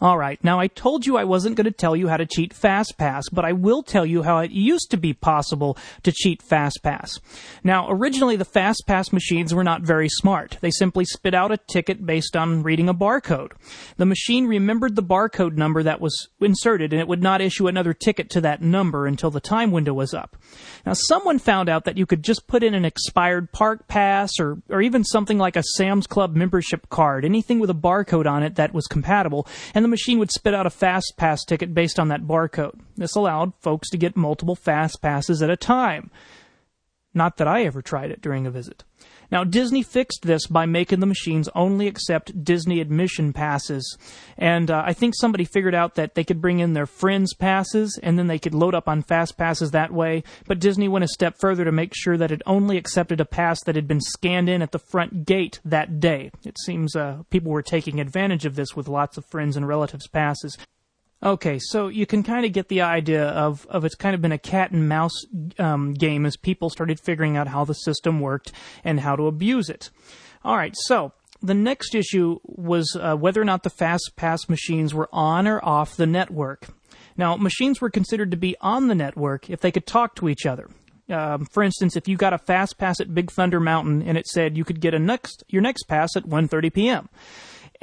Alright, 0.02 0.44
now 0.44 0.60
I 0.60 0.68
told 0.68 1.06
you 1.06 1.16
I 1.16 1.24
wasn't 1.24 1.56
going 1.56 1.66
to 1.66 1.72
tell 1.72 1.96
you 1.96 2.10
how 2.10 2.18
to 2.18 2.25
cheat 2.25 2.54
FastPass, 2.54 3.24
but 3.32 3.46
I 3.46 3.54
will 3.54 3.82
tell 3.82 4.06
you 4.06 4.24
how 4.24 4.40
it 4.40 4.52
used 4.52 4.92
to 4.92 4.98
be 4.98 5.14
possible 5.14 5.78
to 6.04 6.12
cheat 6.12 6.44
FastPass. 6.44 7.22
Now, 7.64 7.90
originally 7.90 8.36
the 8.36 8.44
FastPass 8.44 9.14
machines 9.14 9.54
were 9.54 9.64
not 9.64 9.84
very 9.84 10.10
smart. 10.10 10.58
They 10.60 10.70
simply 10.70 11.06
spit 11.06 11.34
out 11.34 11.54
a 11.54 11.58
ticket 11.58 12.06
based 12.06 12.36
on 12.36 12.62
reading 12.62 12.90
a 12.90 12.94
barcode. 12.94 13.54
The 13.96 14.06
machine 14.06 14.48
remembered 14.48 14.98
the 14.98 15.02
barcode 15.02 15.56
number 15.56 15.82
that 15.84 16.02
was 16.02 16.28
inserted 16.42 16.92
and 16.92 17.02
it 17.02 17.08
would 17.08 17.24
not 17.24 17.40
issue 17.40 17.68
another 17.68 17.94
ticket 17.94 18.30
to 18.32 18.42
that 18.42 18.62
number 18.62 19.08
until 19.08 19.32
the 19.32 19.40
time 19.40 19.72
window 19.72 19.94
was 19.94 20.14
up. 20.14 20.36
Now, 20.86 20.92
someone 20.94 21.40
found 21.40 21.70
out 21.70 21.86
that 21.86 21.98
you 21.98 22.06
could 22.06 22.22
just 22.22 22.48
put 22.48 22.64
in 22.64 22.74
an 22.74 22.84
expired 22.84 23.54
park 23.54 23.88
pass 23.88 24.42
or, 24.42 24.62
or 24.70 24.82
even 24.82 25.06
something 25.06 25.38
like 25.38 25.56
a 25.56 25.64
Sam's 25.64 26.06
Club 26.06 26.36
membership 26.36 26.90
card, 26.90 27.24
anything 27.24 27.60
with 27.60 27.70
a 27.70 27.74
barcode 27.74 28.25
on 28.25 28.44
it 28.44 28.56
that 28.56 28.74
was 28.74 28.88
compatible, 28.88 29.48
and 29.74 29.86
the 29.86 29.90
machine 29.96 30.20
would 30.20 30.32
spit 30.32 30.54
out 30.54 30.66
a 30.66 30.70
fast 30.70 31.14
pass 31.16 31.46
ticket 31.46 31.74
based 31.74 32.02
on 32.02 32.10
that 32.10 32.24
barcode. 32.24 32.78
This 32.98 33.16
allowed 33.16 33.54
folks 33.62 33.90
to 33.92 33.98
get 33.98 34.18
multiple 34.18 34.54
fast 34.54 35.02
passes 35.02 35.42
at 35.42 35.50
a 35.50 35.56
time. 35.56 36.12
Not 37.14 37.38
that 37.38 37.48
I 37.48 37.64
ever 37.64 37.82
tried 37.82 38.12
it 38.12 38.22
during 38.22 38.46
a 38.46 38.52
visit. 38.52 38.84
Now, 39.32 39.44
Disney 39.44 39.84
fixed 39.84 40.24
this 40.24 40.48
by 40.48 40.65
making 40.65 41.00
the 41.00 41.05
machines 41.05 41.50
only 41.55 41.88
accept 41.88 42.44
Disney 42.44 42.79
admission 42.79 43.34
passes. 43.34 43.98
And 44.38 44.70
uh, 44.70 44.84
I 44.86 44.94
think 44.94 45.15
somebody 45.15 45.46
figured 45.46 45.75
out 45.75 45.96
that 45.96 46.15
they 46.15 46.24
could 46.24 46.41
bring 46.41 46.60
in 46.60 46.74
their 46.74 46.86
friends' 46.86 47.34
passes 47.34 48.00
and 48.01 48.17
then 48.17 48.27
they 48.27 48.39
could 48.39 48.53
load 48.53 48.75
up 48.75 48.88
on 48.88 49.01
fast 49.01 49.38
passes 49.38 49.72
that 49.72 49.91
way. 49.91 50.24
But 50.48 50.60
Disney 50.60 50.88
went 50.88 51.05
a 51.05 51.10
step 51.10 51.38
further 51.39 51.65
to 51.65 51.72
make 51.72 51.94
sure 51.96 52.17
that 52.17 52.32
it 52.32 52.41
only 52.46 52.77
accepted 52.77 53.20
a 53.20 53.25
pass 53.25 53.63
that 53.63 53.75
had 53.75 53.88
been 53.88 54.01
scanned 54.01 54.50
in 54.50 54.62
at 54.62 54.72
the 54.72 54.79
front 54.79 55.25
gate 55.25 55.60
that 55.65 56.00
day. 56.00 56.32
It 56.44 56.58
seems 56.60 56.96
uh, 56.96 57.24
people 57.29 57.51
were 57.51 57.62
taking 57.62 58.00
advantage 58.00 58.46
of 58.46 58.55
this 58.55 58.75
with 58.75 58.88
lots 58.88 59.17
of 59.17 59.25
friends 59.25 59.58
and 59.58 59.67
relatives' 59.67 60.08
passes. 60.08 60.58
Okay, 61.24 61.60
so 61.60 61.88
you 61.88 62.05
can 62.05 62.24
kind 62.24 62.45
of 62.45 62.51
get 62.51 62.67
the 62.67 62.81
idea 62.81 63.25
of, 63.29 63.65
of 63.67 63.84
it's 63.86 63.95
kind 63.95 64.13
of 64.13 64.22
been 64.22 64.31
a 64.31 64.38
cat 64.38 64.72
and 64.72 64.88
mouse 64.88 65.25
um, 65.57 65.93
game 65.93 66.25
as 66.25 66.38
people 66.38 66.69
started 66.69 67.00
figuring 67.00 67.36
out 67.38 67.48
how 67.48 67.65
the 67.65 67.74
system 67.74 68.19
worked 68.19 68.51
and 68.84 69.00
how 69.00 69.15
to 69.15 69.27
abuse 69.27 69.69
it. 69.69 69.89
All 70.43 70.55
right, 70.55 70.75
so 70.75 71.13
the 71.41 71.53
next 71.53 71.95
issue 71.95 72.39
was 72.43 72.95
uh, 73.00 73.15
whether 73.15 73.41
or 73.41 73.45
not 73.45 73.63
the 73.63 73.69
fast 73.69 74.12
pass 74.15 74.48
machines 74.50 74.93
were 74.93 75.10
on 75.12 75.48
or 75.48 75.63
off 75.63 75.95
the 75.95 76.05
network. 76.05 76.67
Now, 77.17 77.38
machines 77.38 77.79
were 77.79 77.89
considered 77.89 78.31
to 78.31 78.38
be 78.38 78.55
on 78.60 78.88
the 78.88 78.95
network 78.95 79.50
if 79.50 79.62
they 79.62 79.72
could 79.72 79.88
talk 79.88 80.15
to 80.15 80.29
each 80.29 80.45
other. 80.45 80.69
Um, 81.10 81.45
for 81.45 81.62
instance, 81.62 81.95
if 81.95 82.07
you 82.07 82.17
got 82.17 82.34
a 82.34 82.38
fast 82.38 82.77
pass 82.77 83.00
at 83.00 83.13
Big 83.13 83.31
Thunder 83.31 83.60
Mountain 83.60 84.01
and 84.01 84.17
it 84.17 84.27
said 84.27 84.57
you 84.57 84.65
could 84.65 84.81
get 84.81 84.93
a 84.93 85.00
next 85.00 85.43
your 85.48 85.62
next 85.62 85.84
pass 85.84 86.15
at 86.15 86.24
1:30 86.24 86.74
p.m. 86.74 87.10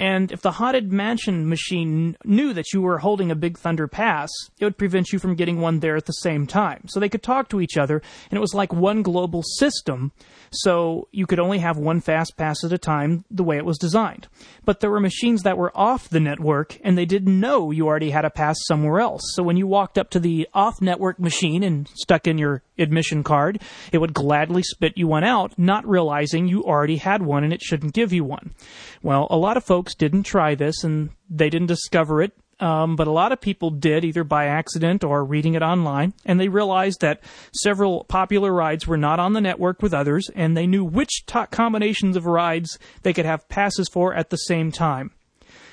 And 0.02 0.32
if 0.32 0.42
the 0.42 0.50
Haunted 0.50 0.92
Mansion 0.92 1.48
machine 1.48 2.16
knew 2.24 2.52
that 2.54 2.72
you 2.72 2.82
were 2.82 2.98
holding 2.98 3.30
a 3.30 3.36
Big 3.36 3.56
Thunder 3.56 3.86
Pass, 3.86 4.28
it 4.58 4.64
would 4.64 4.76
prevent 4.76 5.12
you 5.12 5.20
from 5.20 5.36
getting 5.36 5.60
one 5.60 5.78
there 5.78 5.94
at 5.94 6.06
the 6.06 6.12
same 6.12 6.44
time. 6.44 6.88
So 6.88 6.98
they 6.98 7.08
could 7.08 7.22
talk 7.22 7.48
to 7.50 7.60
each 7.60 7.76
other, 7.76 8.02
and 8.28 8.36
it 8.36 8.40
was 8.40 8.52
like 8.52 8.72
one 8.72 9.02
global 9.02 9.44
system, 9.44 10.10
so 10.50 11.06
you 11.12 11.24
could 11.24 11.38
only 11.38 11.60
have 11.60 11.78
one 11.78 12.00
Fast 12.00 12.36
Pass 12.36 12.64
at 12.64 12.72
a 12.72 12.78
time 12.78 13.24
the 13.30 13.44
way 13.44 13.58
it 13.58 13.64
was 13.64 13.78
designed. 13.78 14.26
But 14.64 14.80
there 14.80 14.90
were 14.90 14.98
machines 14.98 15.44
that 15.44 15.56
were 15.56 15.70
off 15.72 16.08
the 16.08 16.18
network, 16.18 16.80
and 16.82 16.98
they 16.98 17.06
didn't 17.06 17.38
know 17.38 17.70
you 17.70 17.86
already 17.86 18.10
had 18.10 18.24
a 18.24 18.30
pass 18.30 18.56
somewhere 18.66 18.98
else. 18.98 19.22
So 19.36 19.44
when 19.44 19.56
you 19.56 19.68
walked 19.68 19.98
up 19.98 20.10
to 20.10 20.18
the 20.18 20.48
off 20.52 20.82
network 20.82 21.20
machine 21.20 21.62
and 21.62 21.88
stuck 21.94 22.26
in 22.26 22.38
your 22.38 22.64
admission 22.78 23.22
card, 23.22 23.60
it 23.92 23.98
would 23.98 24.14
gladly 24.14 24.62
spit 24.62 24.96
you 24.96 25.06
one 25.06 25.24
out, 25.24 25.58
not 25.58 25.86
realizing 25.86 26.48
you 26.48 26.64
already 26.64 26.96
had 26.96 27.22
one 27.22 27.44
and 27.44 27.52
it 27.52 27.62
shouldn't 27.62 27.94
give 27.94 28.12
you 28.12 28.24
one. 28.24 28.54
Well, 29.02 29.26
a 29.30 29.36
lot 29.36 29.56
of 29.56 29.64
folks 29.64 29.94
didn't 29.94 30.24
try 30.24 30.54
this 30.54 30.84
and 30.84 31.10
they 31.28 31.50
didn't 31.50 31.68
discover 31.68 32.22
it. 32.22 32.32
Um, 32.60 32.94
but 32.94 33.08
a 33.08 33.12
lot 33.12 33.32
of 33.32 33.40
people 33.40 33.70
did, 33.70 34.04
either 34.04 34.22
by 34.22 34.46
accident 34.46 35.02
or 35.02 35.24
reading 35.24 35.54
it 35.54 35.62
online, 35.62 36.14
and 36.24 36.38
they 36.38 36.48
realized 36.48 37.00
that 37.00 37.20
several 37.52 38.04
popular 38.04 38.52
rides 38.52 38.86
were 38.86 38.96
not 38.96 39.18
on 39.18 39.32
the 39.32 39.40
network 39.40 39.82
with 39.82 39.92
others, 39.92 40.30
and 40.36 40.56
they 40.56 40.68
knew 40.68 40.84
which 40.84 41.26
top 41.26 41.50
combinations 41.50 42.14
of 42.14 42.24
rides 42.24 42.78
they 43.02 43.12
could 43.12 43.24
have 43.24 43.48
passes 43.48 43.88
for 43.92 44.14
at 44.14 44.30
the 44.30 44.36
same 44.36 44.70
time. 44.70 45.10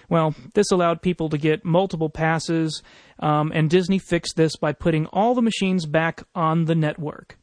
Well, 0.09 0.35
this 0.55 0.71
allowed 0.71 1.01
people 1.01 1.29
to 1.29 1.37
get 1.37 1.63
multiple 1.63 2.09
passes, 2.09 2.81
um, 3.19 3.51
and 3.53 3.69
Disney 3.69 3.99
fixed 3.99 4.35
this 4.35 4.55
by 4.57 4.73
putting 4.73 5.05
all 5.07 5.35
the 5.35 5.41
machines 5.41 5.85
back 5.85 6.23
on 6.35 6.65
the 6.65 6.75
network. 6.75 7.38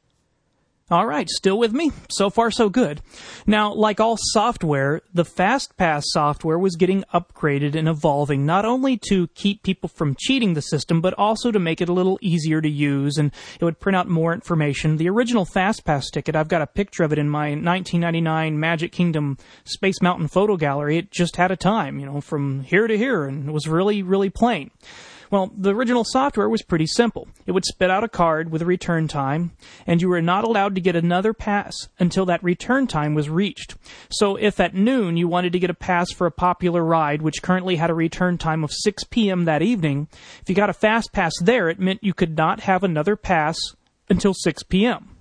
All 0.88 1.04
right, 1.04 1.28
still 1.28 1.58
with 1.58 1.72
me? 1.72 1.90
So 2.08 2.30
far, 2.30 2.52
so 2.52 2.68
good. 2.68 3.02
Now, 3.44 3.74
like 3.74 3.98
all 3.98 4.16
software, 4.16 5.02
the 5.12 5.24
FastPass 5.24 6.02
software 6.04 6.60
was 6.60 6.76
getting 6.76 7.02
upgraded 7.12 7.74
and 7.74 7.88
evolving, 7.88 8.46
not 8.46 8.64
only 8.64 8.96
to 9.08 9.26
keep 9.34 9.64
people 9.64 9.88
from 9.88 10.14
cheating 10.16 10.54
the 10.54 10.60
system, 10.60 11.00
but 11.00 11.12
also 11.14 11.50
to 11.50 11.58
make 11.58 11.80
it 11.80 11.88
a 11.88 11.92
little 11.92 12.20
easier 12.22 12.60
to 12.60 12.68
use, 12.68 13.16
and 13.16 13.32
it 13.58 13.64
would 13.64 13.80
print 13.80 13.96
out 13.96 14.06
more 14.06 14.32
information. 14.32 14.96
The 14.96 15.08
original 15.08 15.44
FastPass 15.44 16.04
ticket, 16.12 16.36
I've 16.36 16.46
got 16.46 16.62
a 16.62 16.68
picture 16.68 17.02
of 17.02 17.12
it 17.12 17.18
in 17.18 17.28
my 17.28 17.48
1999 17.48 18.60
Magic 18.60 18.92
Kingdom 18.92 19.38
Space 19.64 20.00
Mountain 20.00 20.28
photo 20.28 20.56
gallery. 20.56 20.98
It 20.98 21.10
just 21.10 21.34
had 21.34 21.50
a 21.50 21.56
time, 21.56 21.98
you 21.98 22.06
know, 22.06 22.20
from 22.20 22.60
here 22.60 22.86
to 22.86 22.96
here, 22.96 23.24
and 23.24 23.48
it 23.48 23.52
was 23.52 23.66
really, 23.66 24.04
really 24.04 24.30
plain. 24.30 24.70
Well, 25.30 25.50
the 25.56 25.74
original 25.74 26.04
software 26.04 26.48
was 26.48 26.62
pretty 26.62 26.86
simple. 26.86 27.28
It 27.46 27.52
would 27.52 27.64
spit 27.64 27.90
out 27.90 28.04
a 28.04 28.08
card 28.08 28.50
with 28.50 28.62
a 28.62 28.66
return 28.66 29.08
time, 29.08 29.52
and 29.86 30.00
you 30.00 30.08
were 30.08 30.22
not 30.22 30.44
allowed 30.44 30.74
to 30.74 30.80
get 30.80 30.96
another 30.96 31.32
pass 31.32 31.88
until 31.98 32.26
that 32.26 32.42
return 32.42 32.86
time 32.86 33.14
was 33.14 33.28
reached. 33.28 33.74
So 34.10 34.36
if 34.36 34.60
at 34.60 34.74
noon 34.74 35.16
you 35.16 35.28
wanted 35.28 35.52
to 35.52 35.58
get 35.58 35.70
a 35.70 35.74
pass 35.74 36.12
for 36.12 36.26
a 36.26 36.32
popular 36.32 36.84
ride, 36.84 37.22
which 37.22 37.42
currently 37.42 37.76
had 37.76 37.90
a 37.90 37.94
return 37.94 38.38
time 38.38 38.62
of 38.62 38.72
6 38.72 39.04
p.m. 39.04 39.44
that 39.44 39.62
evening, 39.62 40.08
if 40.40 40.48
you 40.48 40.54
got 40.54 40.70
a 40.70 40.74
fast 40.74 41.12
pass 41.12 41.32
there, 41.40 41.68
it 41.68 41.80
meant 41.80 42.04
you 42.04 42.14
could 42.14 42.36
not 42.36 42.60
have 42.60 42.84
another 42.84 43.16
pass 43.16 43.58
until 44.08 44.34
6 44.34 44.62
p.m. 44.64 45.15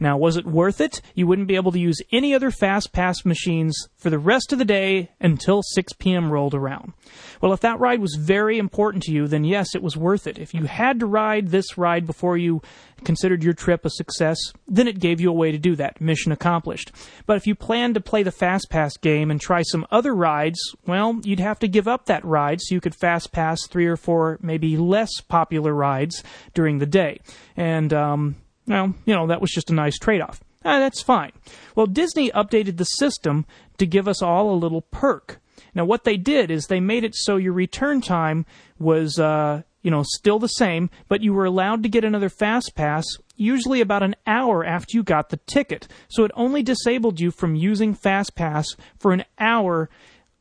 Now, 0.00 0.16
was 0.16 0.36
it 0.36 0.46
worth 0.46 0.80
it? 0.80 1.00
You 1.14 1.26
wouldn't 1.26 1.48
be 1.48 1.56
able 1.56 1.72
to 1.72 1.78
use 1.78 2.00
any 2.12 2.34
other 2.34 2.50
fast 2.50 2.92
pass 2.92 3.24
machines 3.24 3.88
for 3.96 4.10
the 4.10 4.18
rest 4.18 4.52
of 4.52 4.58
the 4.58 4.64
day 4.64 5.10
until 5.20 5.62
6 5.62 5.92
p.m. 5.94 6.30
rolled 6.30 6.54
around. 6.54 6.92
Well, 7.40 7.52
if 7.52 7.60
that 7.60 7.80
ride 7.80 8.00
was 8.00 8.16
very 8.18 8.58
important 8.58 9.02
to 9.04 9.12
you, 9.12 9.26
then 9.26 9.44
yes, 9.44 9.74
it 9.74 9.82
was 9.82 9.96
worth 9.96 10.26
it. 10.26 10.38
If 10.38 10.54
you 10.54 10.64
had 10.64 11.00
to 11.00 11.06
ride 11.06 11.48
this 11.48 11.78
ride 11.78 12.06
before 12.06 12.36
you 12.36 12.62
considered 13.04 13.42
your 13.42 13.54
trip 13.54 13.84
a 13.84 13.90
success, 13.90 14.38
then 14.66 14.88
it 14.88 14.98
gave 14.98 15.20
you 15.20 15.30
a 15.30 15.34
way 15.34 15.52
to 15.52 15.58
do 15.58 15.76
that. 15.76 16.00
Mission 16.00 16.32
accomplished. 16.32 16.92
But 17.26 17.36
if 17.36 17.46
you 17.46 17.54
planned 17.54 17.94
to 17.94 18.00
play 18.00 18.22
the 18.22 18.32
Fast 18.32 18.70
Pass 18.70 18.96
game 18.96 19.30
and 19.30 19.40
try 19.40 19.62
some 19.62 19.86
other 19.90 20.14
rides, 20.14 20.58
well, 20.86 21.20
you'd 21.22 21.40
have 21.40 21.58
to 21.60 21.68
give 21.68 21.88
up 21.88 22.06
that 22.06 22.24
ride 22.24 22.60
so 22.60 22.74
you 22.74 22.80
could 22.80 22.94
Fast 22.94 23.32
Pass 23.32 23.66
three 23.66 23.86
or 23.86 23.96
four 23.96 24.38
maybe 24.42 24.76
less 24.76 25.20
popular 25.20 25.72
rides 25.72 26.22
during 26.54 26.78
the 26.78 26.86
day. 26.86 27.20
And, 27.56 27.92
um, 27.92 28.36
well, 28.68 28.94
you 29.04 29.14
know, 29.14 29.26
that 29.26 29.40
was 29.40 29.50
just 29.50 29.70
a 29.70 29.74
nice 29.74 29.98
trade 29.98 30.20
off. 30.20 30.40
Ah, 30.64 30.78
that's 30.78 31.02
fine. 31.02 31.32
Well, 31.74 31.86
Disney 31.86 32.30
updated 32.30 32.76
the 32.76 32.84
system 32.84 33.46
to 33.78 33.86
give 33.86 34.08
us 34.08 34.22
all 34.22 34.52
a 34.52 34.56
little 34.56 34.82
perk. 34.82 35.40
Now, 35.74 35.84
what 35.84 36.04
they 36.04 36.16
did 36.16 36.50
is 36.50 36.66
they 36.66 36.80
made 36.80 37.04
it 37.04 37.14
so 37.14 37.36
your 37.36 37.52
return 37.52 38.00
time 38.00 38.44
was, 38.78 39.18
uh, 39.18 39.62
you 39.82 39.90
know, 39.90 40.02
still 40.04 40.38
the 40.38 40.48
same, 40.48 40.90
but 41.08 41.22
you 41.22 41.32
were 41.32 41.44
allowed 41.44 41.82
to 41.82 41.88
get 41.88 42.04
another 42.04 42.28
fast 42.28 42.72
pass 42.74 43.04
usually 43.36 43.80
about 43.80 44.02
an 44.02 44.16
hour 44.26 44.64
after 44.64 44.96
you 44.96 45.02
got 45.02 45.28
the 45.30 45.38
ticket. 45.46 45.88
So 46.08 46.24
it 46.24 46.32
only 46.34 46.62
disabled 46.62 47.20
you 47.20 47.30
from 47.30 47.54
using 47.54 47.94
fast 47.94 48.34
pass 48.34 48.66
for 48.98 49.12
an 49.12 49.24
hour 49.38 49.88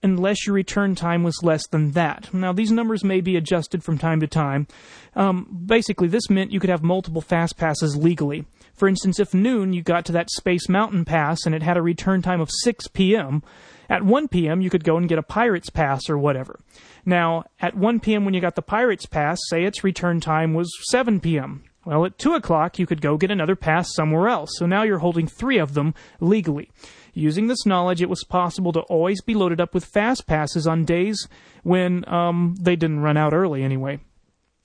unless 0.04 0.46
your 0.46 0.54
return 0.54 0.96
time 0.96 1.24
was 1.24 1.44
less 1.44 1.68
than 1.68 1.92
that. 1.92 2.34
Now, 2.34 2.54
these 2.54 2.72
numbers 2.72 3.04
may 3.04 3.22
be 3.22 3.36
adjusted 3.36 3.84
from 3.84 3.98
time 3.98 4.20
to 4.20 4.27
time. 4.27 4.68
Um, 5.16 5.63
basically, 5.66 6.08
this 6.08 6.30
meant 6.30 6.51
you 6.51 6.60
could 6.60 6.70
have 6.70 6.84
multiple 6.84 7.22
fast 7.22 7.58
passes 7.58 7.96
legally. 7.96 8.46
For 8.74 8.88
instance, 8.88 9.20
if 9.20 9.34
noon 9.34 9.74
you 9.74 9.82
got 9.82 10.06
to 10.06 10.12
that 10.12 10.30
Space 10.30 10.70
Mountain 10.70 11.06
Pass 11.06 11.46
and 11.46 11.56
it 11.56 11.63
had 11.63 11.77
a 11.77 11.82
return 11.82 12.22
time 12.22 12.42
of 12.42 12.51
6 12.51 12.88
p.m., 12.89 13.44
at 13.89 14.04
1 14.04 14.27
p.m. 14.27 14.62
you 14.62 14.70
could 14.70 14.84
go 14.84 14.98
and 14.98 15.08
get 15.08 15.18
a 15.18 15.24
Pirates 15.24 15.70
Pass 15.70 16.10
or 16.10 16.18
whatever. 16.18 16.60
Now, 17.06 17.46
at 17.62 17.75
1 17.75 18.01
p.m. 18.01 18.25
when 18.25 18.34
you 18.34 18.42
got 18.42 18.56
the 18.56 18.62
Pirates 18.62 19.06
Pass, 19.06 19.39
say 19.48 19.63
its 19.63 19.84
return 19.84 20.20
time 20.20 20.54
was 20.54 20.70
7 20.89 21.22
p.m. 21.22 21.63
Well, 21.86 22.06
at 22.06 22.18
2 22.18 22.34
o'clock, 22.34 22.80
you 22.80 22.86
could 22.86 23.00
go 23.00 23.16
get 23.16 23.32
another 23.32 23.56
pass 23.56 23.94
somewhere 23.94 24.27
else, 24.27 24.50
so 24.58 24.66
now 24.66 24.84
you're 24.84 24.98
holding 25.00 25.25
three 25.25 25.58
of 25.58 25.74
them 25.74 25.94
legally. 26.20 26.70
Using 27.17 27.47
this 27.47 27.65
knowledge, 27.65 28.00
it 28.00 28.09
was 28.09 28.24
possible 28.24 28.71
to 28.74 28.81
always 28.81 29.21
be 29.21 29.33
loaded 29.33 29.59
up 29.59 29.74
with 29.74 29.86
fast 29.86 30.27
passes 30.27 30.67
on 30.67 30.86
days 30.86 31.27
when 31.63 32.07
um, 32.07 32.55
they 32.59 32.75
didn't 32.75 33.00
run 33.00 33.17
out 33.17 33.33
early 33.33 33.63
anyway. 33.63 34.00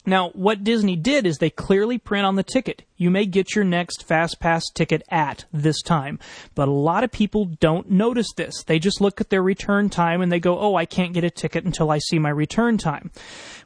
Now, 0.04 0.30
what 0.30 0.64
Disney 0.64 0.96
did 0.96 1.26
is 1.26 1.38
they 1.38 1.50
clearly 1.50 1.96
print 1.96 2.26
on 2.26 2.34
the 2.34 2.42
ticket. 2.42 2.82
You 2.96 3.10
may 3.10 3.24
get 3.24 3.54
your 3.54 3.64
next 3.64 4.04
Fast 4.04 4.40
Pass 4.40 4.64
ticket 4.74 5.02
at 5.08 5.44
this 5.52 5.80
time. 5.80 6.18
But 6.56 6.66
a 6.66 6.72
lot 6.72 7.04
of 7.04 7.12
people 7.12 7.44
don't 7.44 7.90
notice 7.90 8.26
this. 8.36 8.64
They 8.64 8.80
just 8.80 9.00
look 9.00 9.20
at 9.20 9.30
their 9.30 9.42
return 9.42 9.90
time 9.90 10.20
and 10.20 10.30
they 10.30 10.40
go, 10.40 10.58
oh, 10.58 10.74
I 10.74 10.86
can't 10.86 11.12
get 11.12 11.22
a 11.22 11.30
ticket 11.30 11.64
until 11.64 11.90
I 11.90 11.98
see 11.98 12.18
my 12.18 12.30
return 12.30 12.78
time. 12.78 13.12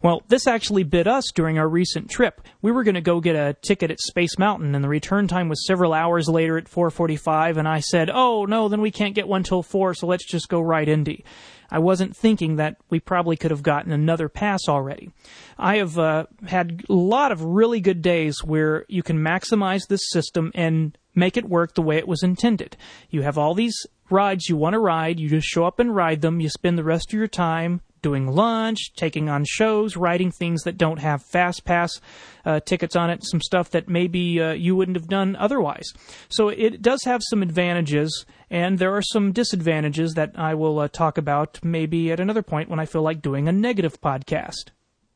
Well, 0.02 0.22
this 0.28 0.46
actually 0.46 0.82
bit 0.82 1.06
us 1.06 1.24
during 1.34 1.58
our 1.58 1.68
recent 1.68 2.10
trip. 2.10 2.42
We 2.60 2.70
were 2.70 2.84
going 2.84 2.96
to 2.96 3.00
go 3.00 3.20
get 3.20 3.36
a 3.36 3.56
ticket 3.62 3.90
at 3.90 4.00
Space 4.00 4.38
Mountain 4.38 4.74
and 4.74 4.84
the 4.84 4.88
return 4.88 5.28
time 5.28 5.48
was 5.48 5.66
several 5.66 5.94
hours 5.94 6.28
later 6.28 6.58
at 6.58 6.70
4:45 6.70 7.56
and 7.56 7.66
I 7.66 7.80
said, 7.80 8.10
"Oh, 8.12 8.44
no, 8.44 8.68
then 8.68 8.82
we 8.82 8.90
can't 8.90 9.14
get 9.14 9.28
one 9.28 9.42
till 9.42 9.62
4, 9.62 9.94
so 9.94 10.06
let's 10.06 10.26
just 10.26 10.48
go 10.48 10.60
right 10.60 10.88
Indy." 10.88 11.24
I 11.70 11.78
wasn't 11.78 12.16
thinking 12.16 12.56
that 12.56 12.76
we 12.90 13.00
probably 13.00 13.36
could 13.36 13.50
have 13.50 13.62
gotten 13.62 13.92
another 13.92 14.28
pass 14.28 14.60
already. 14.68 15.10
I 15.58 15.76
have 15.76 15.98
uh, 15.98 16.26
had 16.46 16.82
a 16.88 16.92
lot 16.92 17.32
of 17.32 17.42
really 17.42 17.80
good 17.80 18.02
days 18.02 18.42
where 18.44 18.84
you 18.88 19.02
can 19.02 19.18
maximize 19.18 19.88
this 19.88 20.08
system 20.10 20.52
and 20.54 20.96
make 21.14 21.36
it 21.36 21.48
work 21.48 21.74
the 21.74 21.82
way 21.82 21.96
it 21.96 22.08
was 22.08 22.22
intended. 22.22 22.76
You 23.10 23.22
have 23.22 23.38
all 23.38 23.54
these 23.54 23.76
rides 24.10 24.48
you 24.48 24.56
want 24.56 24.74
to 24.74 24.78
ride, 24.78 25.18
you 25.18 25.28
just 25.28 25.48
show 25.48 25.64
up 25.64 25.78
and 25.80 25.94
ride 25.94 26.20
them, 26.20 26.40
you 26.40 26.48
spend 26.48 26.78
the 26.78 26.84
rest 26.84 27.12
of 27.12 27.18
your 27.18 27.26
time 27.26 27.80
doing 28.02 28.28
lunch, 28.28 28.92
taking 28.94 29.28
on 29.28 29.44
shows, 29.44 29.96
writing 29.96 30.30
things 30.30 30.62
that 30.62 30.78
don't 30.78 31.00
have 31.00 31.24
fast 31.24 31.64
pass 31.64 32.00
uh, 32.44 32.60
tickets 32.60 32.94
on 32.94 33.10
it, 33.10 33.24
some 33.24 33.40
stuff 33.40 33.70
that 33.70 33.88
maybe 33.88 34.40
uh, 34.40 34.52
you 34.52 34.76
wouldn't 34.76 34.96
have 34.96 35.08
done 35.08 35.34
otherwise. 35.34 35.86
So 36.28 36.48
it 36.48 36.82
does 36.82 37.02
have 37.04 37.20
some 37.24 37.42
advantages, 37.42 38.24
and 38.50 38.78
there 38.78 38.94
are 38.94 39.02
some 39.02 39.32
disadvantages 39.32 40.14
that 40.14 40.32
I 40.36 40.54
will 40.54 40.78
uh, 40.78 40.88
talk 40.88 41.18
about 41.18 41.58
maybe 41.62 42.12
at 42.12 42.20
another 42.20 42.42
point 42.42 42.68
when 42.68 42.80
I 42.80 42.86
feel 42.86 43.02
like 43.02 43.22
doing 43.22 43.48
a 43.48 43.52
negative 43.52 44.00
podcast. 44.00 44.70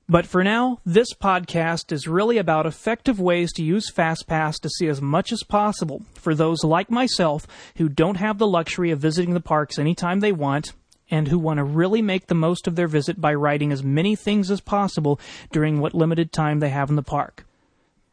But 0.09 0.27
for 0.27 0.43
now, 0.43 0.81
this 0.85 1.15
podcast 1.15 1.93
is 1.93 2.09
really 2.09 2.37
about 2.37 2.67
effective 2.67 3.21
ways 3.21 3.53
to 3.53 3.63
use 3.63 3.93
FastPass 3.93 4.59
to 4.61 4.69
see 4.69 4.89
as 4.89 5.01
much 5.01 5.31
as 5.31 5.45
possible 5.45 6.03
for 6.15 6.35
those 6.35 6.65
like 6.65 6.91
myself 6.91 7.47
who 7.77 7.89
don't 7.89 8.17
have 8.17 8.39
the 8.39 8.47
luxury 8.49 8.91
of 8.91 8.99
visiting 8.99 9.35
the 9.35 9.41
parks 9.41 9.79
anytime 9.79 10.19
they 10.19 10.33
want 10.33 10.73
and 11.13 11.29
who 11.29 11.39
want 11.39 11.59
to 11.59 11.65
really 11.65 12.03
make 12.03 12.27
the 12.27 12.35
most 12.35 12.67
of 12.67 12.75
their 12.75 12.89
visit 12.89 13.21
by 13.21 13.33
riding 13.35 13.71
as 13.71 13.85
many 13.85 14.17
things 14.17 14.51
as 14.51 14.61
possible 14.61 15.21
during 15.53 15.81
what 15.81 15.95
limited 15.95 16.33
time 16.33 16.59
they 16.59 16.71
have 16.71 16.91
in 16.91 16.97
the 16.97 17.03
park. 17.03 17.47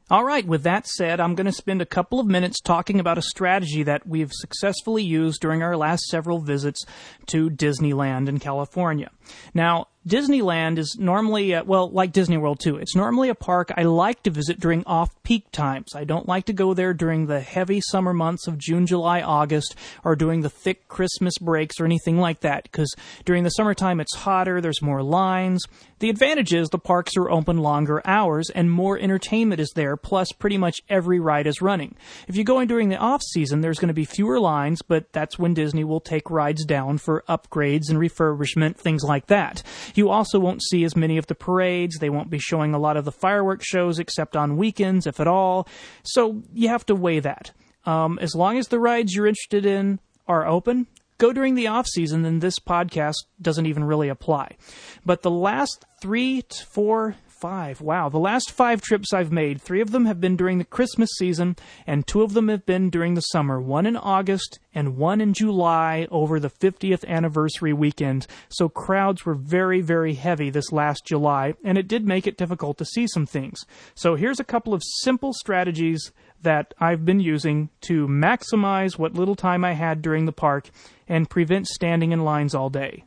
All 0.09 0.23
right, 0.23 0.47
with 0.47 0.63
that 0.63 0.87
said, 0.87 1.19
I'm 1.19 1.35
going 1.35 1.47
to 1.47 1.51
spend 1.51 1.81
a 1.81 1.85
couple 1.85 2.21
of 2.21 2.27
minutes 2.27 2.61
talking 2.61 2.97
about 2.97 3.17
a 3.17 3.21
strategy 3.21 3.83
that 3.83 4.07
we've 4.07 4.31
successfully 4.31 5.03
used 5.03 5.41
during 5.41 5.61
our 5.61 5.75
last 5.75 6.05
several 6.05 6.39
visits 6.39 6.85
to 7.25 7.49
Disneyland 7.49 8.29
in 8.29 8.39
California. 8.39 9.11
Now, 9.53 9.87
Disneyland 10.07 10.77
is 10.77 10.95
normally, 10.97 11.59
well, 11.65 11.89
like 11.89 12.13
Disney 12.13 12.37
World 12.37 12.61
too. 12.61 12.77
It's 12.77 12.95
normally 12.95 13.27
a 13.27 13.35
park 13.35 13.71
I 13.75 13.83
like 13.83 14.23
to 14.23 14.29
visit 14.29 14.57
during 14.59 14.85
off 14.85 15.09
peak 15.23 15.51
times. 15.51 15.95
I 15.95 16.05
don't 16.05 16.27
like 16.27 16.45
to 16.45 16.53
go 16.53 16.73
there 16.73 16.93
during 16.93 17.25
the 17.25 17.41
heavy 17.41 17.81
summer 17.81 18.13
months 18.13 18.47
of 18.47 18.57
June, 18.57 18.87
July, 18.87 19.21
August, 19.21 19.75
or 20.05 20.15
during 20.15 20.41
the 20.41 20.49
thick 20.49 20.87
Christmas 20.87 21.37
breaks 21.39 21.79
or 21.79 21.85
anything 21.85 22.17
like 22.17 22.39
that, 22.39 22.63
because 22.63 22.93
during 23.25 23.43
the 23.43 23.49
summertime 23.49 23.99
it's 23.99 24.15
hotter, 24.15 24.61
there's 24.61 24.81
more 24.81 25.03
lines. 25.03 25.61
The 25.99 26.09
advantage 26.09 26.53
is 26.53 26.69
the 26.69 26.77
parks 26.77 27.17
are 27.17 27.29
open 27.29 27.57
longer 27.57 28.01
hours 28.05 28.51
and 28.51 28.71
more 28.71 28.99
entertainment 28.99 29.59
is 29.59 29.71
there, 29.75 29.97
plus 29.97 30.31
pretty 30.31 30.57
much 30.57 30.77
every 30.89 31.19
ride 31.19 31.47
is 31.47 31.61
running. 31.61 31.95
If 32.27 32.37
you 32.37 32.43
go 32.43 32.59
in 32.59 32.67
during 32.67 32.89
the 32.89 32.97
off 32.97 33.23
season, 33.23 33.61
there's 33.61 33.79
going 33.79 33.87
to 33.87 33.93
be 33.93 34.05
fewer 34.05 34.39
lines, 34.39 34.81
but 34.87 35.11
that's 35.11 35.39
when 35.39 35.55
Disney 35.55 35.83
will 35.83 35.99
take 35.99 36.29
rides 36.29 36.63
down 36.65 36.99
for 36.99 37.25
upgrades 37.27 37.89
and 37.89 37.99
refurbishment, 37.99 38.77
things 38.77 39.03
like 39.03 39.25
that. 39.27 39.63
You 39.97 40.09
also 40.09 40.39
won't 40.39 40.61
see 40.61 40.83
as 40.83 40.95
many 40.95 41.17
of 41.17 41.25
the 41.25 41.35
parades. 41.35 41.97
They 41.97 42.11
won't 42.11 42.29
be 42.29 42.37
showing 42.37 42.73
a 42.73 42.79
lot 42.79 42.97
of 42.97 43.05
the 43.05 43.11
fireworks 43.11 43.65
shows 43.65 43.97
except 43.97 44.35
on 44.35 44.55
weekends, 44.55 45.07
if 45.07 45.19
at 45.19 45.27
all. 45.27 45.67
So 46.03 46.43
you 46.53 46.69
have 46.69 46.85
to 46.85 46.95
weigh 46.95 47.19
that. 47.19 47.51
Um, 47.85 48.19
as 48.21 48.35
long 48.35 48.57
as 48.57 48.67
the 48.67 48.79
rides 48.79 49.15
you're 49.15 49.27
interested 49.27 49.65
in 49.65 49.99
are 50.27 50.45
open, 50.45 50.85
go 51.17 51.33
during 51.33 51.55
the 51.55 51.67
off 51.67 51.87
season, 51.87 52.21
then 52.21 52.39
this 52.39 52.59
podcast 52.59 53.15
doesn't 53.41 53.65
even 53.65 53.83
really 53.83 54.09
apply. 54.09 54.57
But 55.05 55.23
the 55.23 55.31
last 55.31 55.83
three 55.99 56.43
to 56.43 56.65
four 56.65 57.15
five. 57.39 57.82
Wow. 57.82 58.10
The 58.10 58.17
last 58.17 58.51
five 58.51 58.82
trips 58.82 59.13
I've 59.13 59.32
made, 59.32 59.62
three 59.62 59.82
of 59.82 59.91
them 59.91 60.06
have 60.06 60.20
been 60.20 60.36
during 60.36 60.58
the 60.58 60.65
Christmas 60.65 61.10
season, 61.17 61.56
and 61.86 62.06
two 62.06 62.22
of 62.22 62.34
them 62.34 62.48
have 62.48 62.65
been 62.65 62.89
during 62.89 63.13
the 63.13 63.22
summer. 63.22 63.62
One 63.62 63.86
in 63.86 63.96
August 63.96 64.60
and 64.74 64.98
one 64.98 65.22
in 65.22 65.34
July 65.34 66.08
over 66.12 66.39
the 66.39 66.50
50th 66.50 67.06
anniversary 67.06 67.74
weekend. 67.74 68.27
So 68.50 68.70
crowds 68.70 69.25
were 69.25 69.36
very, 69.36 69.82
very 69.82 70.15
heavy 70.15 70.50
this 70.50 70.72
last 70.72 71.06
July, 71.06 71.53
and 71.63 71.77
it 71.77 71.88
did 71.88 72.08
make 72.08 72.27
it 72.27 72.38
difficult 72.38 72.77
to 72.79 72.86
see 72.86 73.08
some 73.08 73.25
things. 73.25 73.65
So 73.96 74.15
here's 74.15 74.39
a 74.39 74.44
couple 74.44 74.74
of 74.74 74.82
simple 75.01 75.34
strategies 75.34 76.12
that 76.41 76.74
I've 76.79 77.06
been 77.06 77.20
using 77.20 77.70
to 77.82 78.08
maximize 78.08 78.98
what 78.98 79.13
little 79.13 79.36
time 79.36 79.63
I 79.63 79.74
had 79.74 80.01
during 80.01 80.25
the 80.25 80.32
park 80.32 80.70
and 81.08 81.29
prevent 81.29 81.67
standing 81.67 82.12
in 82.12 82.24
lines 82.24 82.53
all 82.53 82.70
day. 82.70 83.06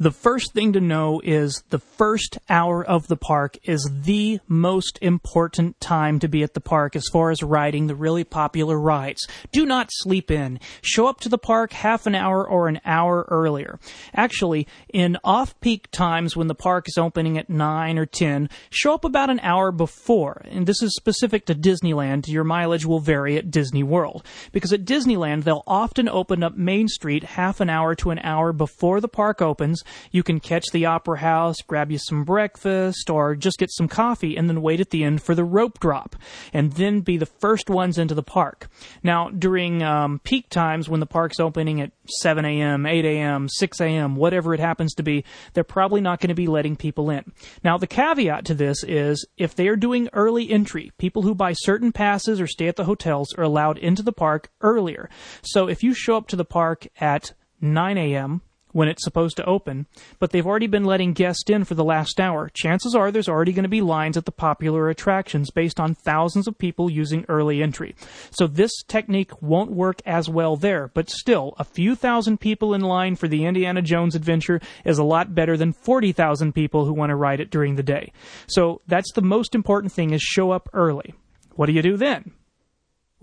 The 0.00 0.10
first 0.10 0.52
thing 0.52 0.72
to 0.72 0.80
know 0.80 1.20
is 1.22 1.62
the 1.70 1.78
first 1.78 2.38
hour 2.48 2.84
of 2.84 3.06
the 3.06 3.16
park 3.16 3.56
is 3.62 3.88
the 4.02 4.40
most 4.48 4.98
important 5.00 5.80
time 5.80 6.18
to 6.18 6.26
be 6.26 6.42
at 6.42 6.54
the 6.54 6.60
park 6.60 6.96
as 6.96 7.04
far 7.12 7.30
as 7.30 7.44
riding 7.44 7.86
the 7.86 7.94
really 7.94 8.24
popular 8.24 8.76
rides. 8.76 9.28
Do 9.52 9.64
not 9.64 9.90
sleep 9.92 10.32
in. 10.32 10.58
Show 10.82 11.06
up 11.06 11.20
to 11.20 11.28
the 11.28 11.38
park 11.38 11.72
half 11.72 12.06
an 12.06 12.16
hour 12.16 12.44
or 12.44 12.66
an 12.66 12.80
hour 12.84 13.24
earlier. 13.30 13.78
Actually, 14.12 14.66
in 14.92 15.16
off-peak 15.22 15.88
times 15.92 16.36
when 16.36 16.48
the 16.48 16.56
park 16.56 16.88
is 16.88 16.98
opening 16.98 17.38
at 17.38 17.48
9 17.48 17.96
or 17.96 18.06
10, 18.06 18.50
show 18.70 18.94
up 18.94 19.04
about 19.04 19.30
an 19.30 19.38
hour 19.40 19.70
before. 19.70 20.42
And 20.46 20.66
this 20.66 20.82
is 20.82 20.96
specific 20.96 21.46
to 21.46 21.54
Disneyland. 21.54 22.26
Your 22.26 22.42
mileage 22.42 22.84
will 22.84 22.98
vary 22.98 23.36
at 23.36 23.52
Disney 23.52 23.84
World. 23.84 24.26
Because 24.50 24.72
at 24.72 24.84
Disneyland, 24.84 25.44
they'll 25.44 25.62
often 25.68 26.08
open 26.08 26.42
up 26.42 26.56
Main 26.56 26.88
Street 26.88 27.22
half 27.22 27.60
an 27.60 27.70
hour 27.70 27.94
to 27.94 28.10
an 28.10 28.18
hour 28.24 28.52
before 28.52 29.00
the 29.00 29.06
park 29.06 29.40
opens 29.40 29.83
you 30.10 30.22
can 30.22 30.40
catch 30.40 30.66
the 30.72 30.86
Opera 30.86 31.18
House, 31.18 31.56
grab 31.66 31.90
you 31.90 31.98
some 31.98 32.24
breakfast, 32.24 33.10
or 33.10 33.34
just 33.34 33.58
get 33.58 33.70
some 33.70 33.88
coffee 33.88 34.36
and 34.36 34.48
then 34.48 34.62
wait 34.62 34.80
at 34.80 34.90
the 34.90 35.04
end 35.04 35.22
for 35.22 35.34
the 35.34 35.44
rope 35.44 35.80
drop, 35.80 36.16
and 36.52 36.72
then 36.72 37.00
be 37.00 37.16
the 37.16 37.26
first 37.26 37.68
ones 37.70 37.98
into 37.98 38.14
the 38.14 38.22
park. 38.22 38.68
Now, 39.02 39.30
during 39.30 39.82
um, 39.82 40.20
peak 40.24 40.48
times 40.48 40.88
when 40.88 41.00
the 41.00 41.06
park's 41.06 41.40
opening 41.40 41.80
at 41.80 41.92
7 42.06 42.44
a.m., 42.44 42.86
8 42.86 43.04
a.m., 43.04 43.48
6 43.48 43.80
a.m., 43.80 44.16
whatever 44.16 44.54
it 44.54 44.60
happens 44.60 44.94
to 44.94 45.02
be, 45.02 45.24
they're 45.52 45.64
probably 45.64 46.00
not 46.00 46.20
going 46.20 46.28
to 46.28 46.34
be 46.34 46.46
letting 46.46 46.76
people 46.76 47.10
in. 47.10 47.32
Now, 47.62 47.78
the 47.78 47.86
caveat 47.86 48.44
to 48.46 48.54
this 48.54 48.84
is 48.84 49.26
if 49.36 49.54
they 49.54 49.68
are 49.68 49.76
doing 49.76 50.08
early 50.12 50.50
entry, 50.50 50.92
people 50.98 51.22
who 51.22 51.34
buy 51.34 51.52
certain 51.52 51.92
passes 51.92 52.40
or 52.40 52.46
stay 52.46 52.68
at 52.68 52.76
the 52.76 52.84
hotels 52.84 53.34
are 53.34 53.44
allowed 53.44 53.78
into 53.78 54.02
the 54.02 54.12
park 54.12 54.50
earlier. 54.60 55.08
So 55.42 55.68
if 55.68 55.82
you 55.82 55.94
show 55.94 56.16
up 56.16 56.28
to 56.28 56.36
the 56.36 56.44
park 56.44 56.86
at 57.00 57.32
9 57.60 57.98
a.m., 57.98 58.42
when 58.74 58.88
it's 58.88 59.04
supposed 59.04 59.36
to 59.36 59.44
open, 59.46 59.86
but 60.18 60.30
they've 60.30 60.46
already 60.46 60.66
been 60.66 60.84
letting 60.84 61.12
guests 61.12 61.48
in 61.48 61.64
for 61.64 61.74
the 61.74 61.84
last 61.84 62.18
hour. 62.18 62.50
Chances 62.52 62.94
are 62.94 63.10
there's 63.10 63.28
already 63.28 63.52
going 63.52 63.62
to 63.62 63.68
be 63.68 63.80
lines 63.80 64.16
at 64.16 64.24
the 64.24 64.32
popular 64.32 64.90
attractions 64.90 65.50
based 65.50 65.78
on 65.78 65.94
thousands 65.94 66.48
of 66.48 66.58
people 66.58 66.90
using 66.90 67.24
early 67.28 67.62
entry. 67.62 67.94
So 68.32 68.48
this 68.48 68.82
technique 68.88 69.40
won't 69.40 69.70
work 69.70 70.02
as 70.04 70.28
well 70.28 70.56
there, 70.56 70.90
but 70.92 71.08
still, 71.08 71.54
a 71.56 71.64
few 71.64 71.94
thousand 71.94 72.40
people 72.40 72.74
in 72.74 72.80
line 72.80 73.14
for 73.14 73.28
the 73.28 73.44
Indiana 73.44 73.80
Jones 73.80 74.16
adventure 74.16 74.60
is 74.84 74.98
a 74.98 75.04
lot 75.04 75.34
better 75.34 75.56
than 75.56 75.72
40,000 75.72 76.52
people 76.52 76.84
who 76.84 76.92
want 76.92 77.10
to 77.10 77.16
ride 77.16 77.40
it 77.40 77.50
during 77.50 77.76
the 77.76 77.82
day. 77.84 78.12
So 78.48 78.82
that's 78.88 79.12
the 79.12 79.22
most 79.22 79.54
important 79.54 79.92
thing 79.92 80.10
is 80.10 80.20
show 80.20 80.50
up 80.50 80.68
early. 80.72 81.14
What 81.54 81.66
do 81.66 81.72
you 81.72 81.82
do 81.82 81.96
then? 81.96 82.32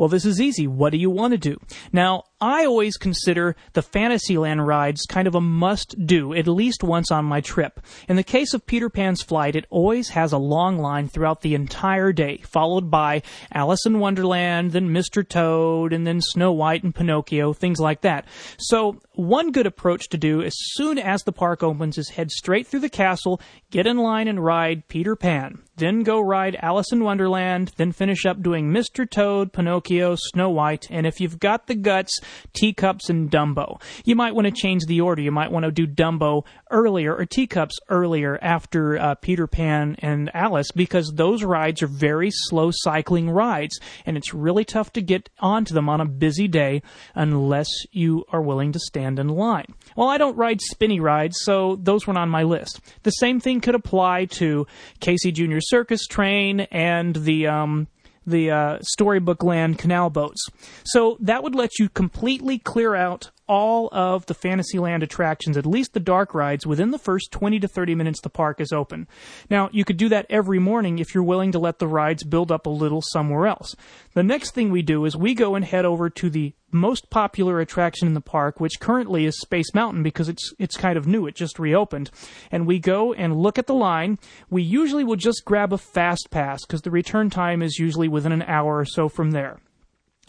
Well, 0.02 0.10
this 0.10 0.26
is 0.26 0.42
easy. 0.42 0.66
What 0.66 0.94
do 0.94 0.98
you 0.98 1.12
want 1.12 1.34
to 1.34 1.38
do? 1.38 1.60
Now, 1.94 2.24
I 2.42 2.66
always 2.66 2.98
consider 2.98 3.56
the 3.74 3.84
Fantasyland 3.84 4.66
rides 4.66 5.06
kind 5.06 5.28
of 5.28 5.36
a 5.36 5.42
must 5.42 5.94
do, 6.08 6.34
at 6.34 6.48
least 6.48 6.84
once 6.84 7.12
on 7.12 7.24
my 7.24 7.40
trip. 7.40 7.80
In 8.10 8.16
the 8.16 8.24
case 8.24 8.56
of 8.56 8.66
Peter 8.66 8.90
Pan's 8.90 9.22
Flight, 9.22 9.56
it 9.56 9.68
always 9.70 10.10
has 10.10 10.32
a 10.32 10.40
long 10.40 10.80
line 10.80 11.08
throughout 11.08 11.42
the 11.42 11.54
entire 11.54 12.12
day, 12.12 12.38
followed 12.38 12.90
by 12.90 13.22
Alice 13.54 13.86
in 13.86 14.00
Wonderland, 14.00 14.72
then 14.72 14.90
Mr. 14.90 15.24
Toad, 15.28 15.94
and 15.94 16.08
then 16.08 16.20
Snow 16.20 16.52
White 16.52 16.82
and 16.82 16.96
Pinocchio, 16.96 17.54
things 17.54 17.80
like 17.80 18.02
that. 18.02 18.26
So, 18.58 19.00
one 19.14 19.52
good 19.52 19.68
approach 19.68 20.08
to 20.10 20.18
do 20.18 20.42
as 20.42 20.54
soon 20.56 20.98
as 20.98 21.24
the 21.24 21.34
park 21.34 21.62
opens 21.62 21.98
is 21.98 22.10
head 22.10 22.32
straight 22.32 22.66
through 22.66 22.80
the 22.80 22.90
castle, 22.90 23.42
get 23.70 23.86
in 23.86 23.98
line 23.98 24.28
and 24.28 24.44
ride 24.44 24.88
Peter 24.88 25.16
Pan. 25.16 25.60
Then 25.76 26.04
go 26.04 26.22
ride 26.22 26.58
Alice 26.62 26.92
in 26.92 27.04
Wonderland, 27.04 27.72
then 27.78 27.92
finish 27.92 28.26
up 28.26 28.42
doing 28.42 28.72
Mr. 28.72 29.10
Toad, 29.10 29.52
Pinocchio, 29.52 30.16
Snow 30.16 30.50
White, 30.50 30.88
and 30.92 31.08
if 31.08 31.20
you've 31.20 31.40
got 31.40 31.66
the 31.68 31.76
guts, 31.76 32.20
Teacups 32.54 33.10
and 33.10 33.32
Dumbo. 33.32 33.82
You 34.06 34.16
might 34.16 34.36
want 34.36 34.46
to 34.46 34.52
change 34.52 34.86
the 34.86 35.02
order. 35.02 35.22
You 35.22 35.32
might 35.32 35.52
want 35.52 35.66
to 35.66 35.72
do 35.72 35.88
Dumbo 35.88 36.46
earlier 36.70 37.16
or 37.16 37.26
Teacups 37.26 37.80
earlier 37.90 38.38
after 38.42 38.98
uh, 38.98 39.16
Peter 39.16 39.48
Pan 39.48 39.96
and 40.00 40.30
Alice 40.36 40.72
because 40.72 41.12
those 41.16 41.44
rides 41.44 41.82
are 41.82 41.88
very 41.88 42.30
slow 42.32 42.70
cycling 42.72 43.30
rides 43.30 43.80
and 44.06 44.18
it's 44.18 44.34
really 44.34 44.64
tough 44.64 44.94
to 44.94 45.02
get 45.02 45.30
onto 45.40 45.74
them 45.74 45.90
on 45.90 46.00
a 46.00 46.06
busy 46.06 46.48
day 46.48 46.84
unless 47.16 47.70
you 47.92 48.24
are 48.32 48.42
willing 48.42 48.72
to 48.72 48.80
stand 48.80 49.01
in 49.04 49.30
line. 49.30 49.74
Well, 49.96 50.08
I 50.08 50.18
don't 50.18 50.38
ride 50.38 50.62
spinny 50.62 51.00
rides, 51.00 51.38
so 51.42 51.78
those 51.82 52.08
weren't 52.08 52.18
on 52.18 52.30
my 52.30 52.44
list. 52.44 52.80
The 53.04 53.12
same 53.12 53.40
thing 53.40 53.62
could 53.62 53.76
apply 53.76 54.26
to 54.26 54.68
Casey 55.00 55.32
Jr. 55.32 55.60
Circus 55.60 56.06
Train 56.08 56.62
and 56.72 57.16
the 57.16 57.48
um, 57.48 57.88
the 58.26 58.52
uh, 58.52 58.78
Storybook 58.82 59.44
Land 59.44 59.80
canal 59.80 60.10
boats. 60.10 60.46
So 60.84 61.18
that 61.20 61.44
would 61.44 61.56
let 61.56 61.80
you 61.80 61.90
completely 61.90 62.60
clear 62.60 62.96
out 62.96 63.32
all 63.48 63.90
of 63.92 64.26
the 64.28 64.34
Fantasyland 64.34 65.04
attractions, 65.04 65.58
at 65.58 65.66
least 65.66 65.94
the 65.94 66.00
dark 66.00 66.34
rides, 66.34 66.66
within 66.66 66.92
the 66.92 66.98
first 66.98 67.32
20 67.32 67.60
to 67.60 67.68
30 67.68 67.96
minutes 67.96 68.22
the 68.22 68.30
park 68.30 68.62
is 68.62 68.72
open. 68.72 69.08
Now, 69.50 69.70
you 69.74 69.84
could 69.84 69.98
do 69.98 70.08
that 70.10 70.26
every 70.30 70.60
morning 70.60 71.00
if 71.00 71.14
you're 71.14 71.24
willing 71.24 71.52
to 71.52 71.60
let 71.60 71.80
the 71.80 71.88
rides 71.88 72.24
build 72.24 72.50
up 72.50 72.66
a 72.66 72.70
little 72.70 73.02
somewhere 73.02 73.48
else. 73.48 73.76
The 74.14 74.24
next 74.24 74.52
thing 74.52 74.72
we 74.72 74.82
do 74.82 75.04
is 75.04 75.18
we 75.18 75.34
go 75.34 75.56
and 75.56 75.66
head 75.66 75.84
over 75.84 76.10
to 76.10 76.30
the 76.30 76.54
most 76.72 77.10
popular 77.10 77.60
attraction 77.60 78.08
in 78.08 78.14
the 78.14 78.22
park, 78.22 78.60
which 78.60 78.80
currently 78.80 79.26
is 79.26 79.40
Space 79.40 79.74
Mountain 79.74 80.04
because 80.04 80.30
it's 80.30 80.54
it's 80.60 80.78
kind 80.78 80.98
of 80.98 81.08
new. 81.08 81.28
It 81.28 81.36
just 81.36 81.60
reopened. 81.60 82.12
And 82.52 82.68
we 82.68 82.80
go 82.80 83.14
and 83.14 83.36
look 83.36 83.58
at 83.58 83.68
the 83.68 83.74
line. 83.74 84.20
We 84.50 84.64
usually 84.64 85.04
will 85.04 85.16
just 85.16 85.46
grab 85.46 85.74
a 85.74 85.78
fast 85.78 86.30
pass 86.32 86.66
because 86.66 86.82
the 86.82 86.92
return 86.92 87.30
time 87.30 87.62
is 87.62 87.80
usually 87.80 88.08
within 88.08 88.32
an 88.32 88.44
hour 88.44 88.78
or 88.78 88.86
so 88.86 89.10
from 89.10 89.32
there. 89.32 89.60